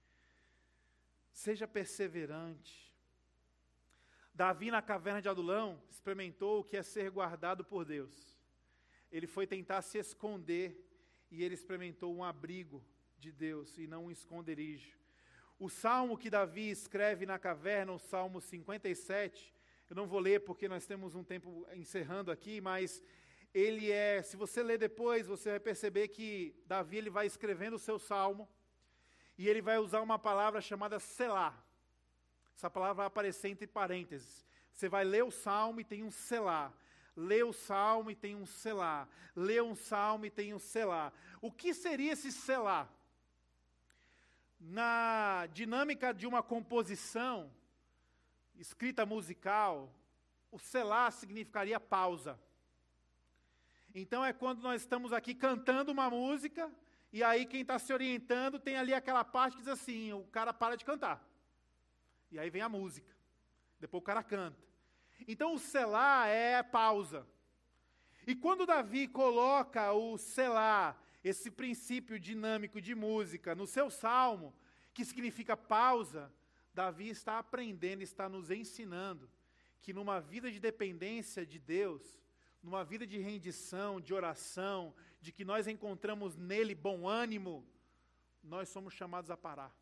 [1.33, 2.93] seja perseverante.
[4.35, 8.39] Davi, na caverna de Adulão, experimentou o que é ser guardado por Deus.
[9.11, 10.79] Ele foi tentar se esconder
[11.31, 12.85] e ele experimentou um abrigo
[13.19, 14.99] de Deus e não um esconderijo.
[15.59, 19.55] O salmo que Davi escreve na caverna, o salmo 57,
[19.93, 23.03] eu não vou ler porque nós temos um tempo encerrando aqui, mas
[23.53, 27.79] ele é, se você ler depois, você vai perceber que Davi ele vai escrevendo o
[27.79, 28.49] seu salmo
[29.37, 31.55] e ele vai usar uma palavra chamada selah.
[32.57, 34.47] Essa palavra vai aparecer entre parênteses.
[34.73, 36.73] Você vai ler o salmo e tem um selar.
[37.15, 39.07] Lê o salmo e tem um selar.
[39.37, 41.13] Lê um salmo e tem um selar.
[41.39, 42.91] O que seria esse selar?
[44.59, 47.53] Na dinâmica de uma composição,
[48.55, 49.93] escrita musical,
[50.51, 52.39] o selar significaria pausa.
[53.95, 56.71] Então é quando nós estamos aqui cantando uma música,
[57.13, 60.53] e aí quem está se orientando tem ali aquela parte que diz assim: o cara
[60.53, 61.23] para de cantar.
[62.31, 63.15] E aí vem a música.
[63.79, 64.59] Depois o cara canta.
[65.29, 67.27] Então o selar é pausa.
[68.27, 74.55] E quando Davi coloca o selar, esse princípio dinâmico de música, no seu salmo,
[74.95, 76.33] que significa pausa,
[76.75, 79.29] Davi está aprendendo, está nos ensinando
[79.83, 82.03] que numa vida de dependência de Deus,
[82.63, 87.67] numa vida de rendição, de oração, de que nós encontramos nele bom ânimo,
[88.43, 89.77] nós somos chamados a parar.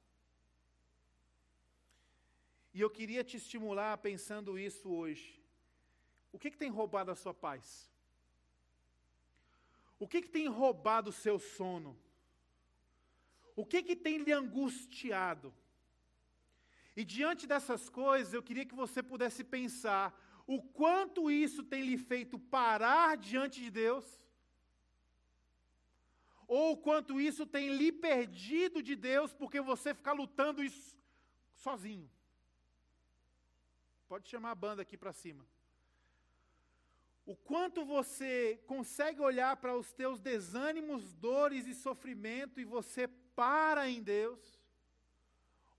[2.73, 5.41] E eu queria te estimular pensando isso hoje.
[6.33, 7.91] O que, que tem roubado a sua paz?
[9.99, 11.99] O que, que tem roubado o seu sono?
[13.55, 15.53] O que, que tem lhe angustiado?
[17.01, 20.07] E diante dessas coisas, eu queria que você pudesse pensar
[20.47, 24.05] o quanto isso tem lhe feito parar diante de Deus,
[26.47, 30.95] ou o quanto isso tem lhe perdido de Deus porque você fica lutando isso
[31.55, 32.11] sozinho.
[34.07, 35.47] Pode chamar a banda aqui para cima.
[37.25, 43.89] O quanto você consegue olhar para os teus desânimos, dores e sofrimento e você para
[43.89, 44.60] em Deus,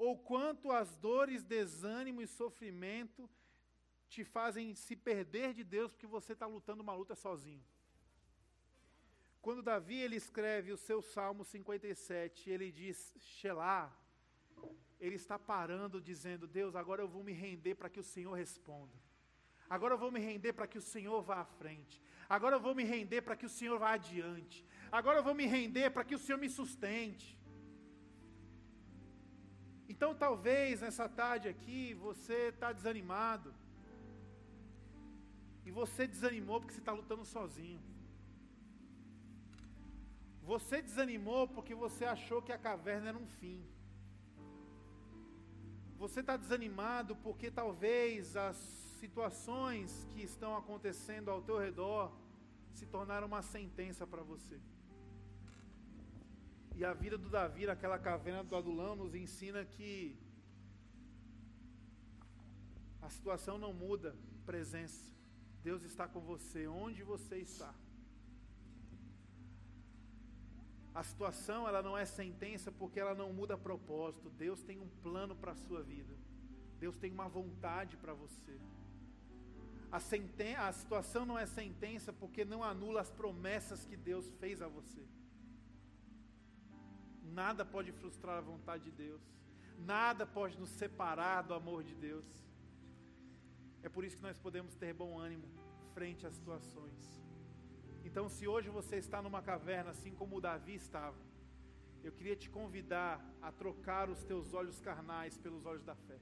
[0.01, 3.29] ou quanto as dores, desânimo e sofrimento
[4.09, 7.63] te fazem se perder de Deus porque você está lutando uma luta sozinho.
[9.43, 13.95] Quando Davi ele escreve o seu Salmo 57, ele diz: Shelah,
[14.99, 18.97] ele está parando, dizendo: Deus, agora eu vou me render para que o Senhor responda.
[19.69, 22.01] Agora eu vou me render para que o Senhor vá à frente.
[22.27, 24.65] Agora eu vou me render para que o Senhor vá adiante.
[24.91, 27.37] Agora eu vou me render para que o Senhor me sustente.
[29.91, 33.49] Então, talvez nessa tarde aqui você está desanimado.
[35.65, 37.81] E você desanimou porque você está lutando sozinho.
[40.51, 43.59] Você desanimou porque você achou que a caverna era um fim.
[46.03, 48.57] Você está desanimado porque talvez as
[49.01, 52.11] situações que estão acontecendo ao teu redor
[52.77, 54.57] se tornaram uma sentença para você.
[56.81, 60.17] E a vida do Davi naquela caverna do Adulão nos ensina que
[62.99, 64.15] a situação não muda,
[64.47, 65.13] presença.
[65.61, 67.71] Deus está com você onde você está.
[70.95, 74.31] A situação ela não é sentença porque ela não muda propósito.
[74.31, 76.15] Deus tem um plano para a sua vida.
[76.79, 78.59] Deus tem uma vontade para você.
[79.91, 84.63] A, senten a situação não é sentença porque não anula as promessas que Deus fez
[84.63, 85.05] a você.
[87.31, 89.21] Nada pode frustrar a vontade de Deus.
[89.77, 92.25] Nada pode nos separar do amor de Deus.
[93.81, 95.47] É por isso que nós podemos ter bom ânimo
[95.93, 96.99] frente às situações.
[98.03, 101.17] Então, se hoje você está numa caverna, assim como o Davi estava,
[102.03, 106.19] eu queria te convidar a trocar os teus olhos carnais pelos olhos da fé.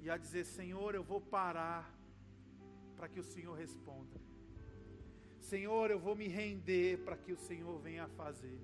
[0.00, 1.94] E a dizer: Senhor, eu vou parar
[2.96, 4.27] para que o Senhor responda.
[5.48, 8.60] Senhor, eu vou me render para que o Senhor venha fazer.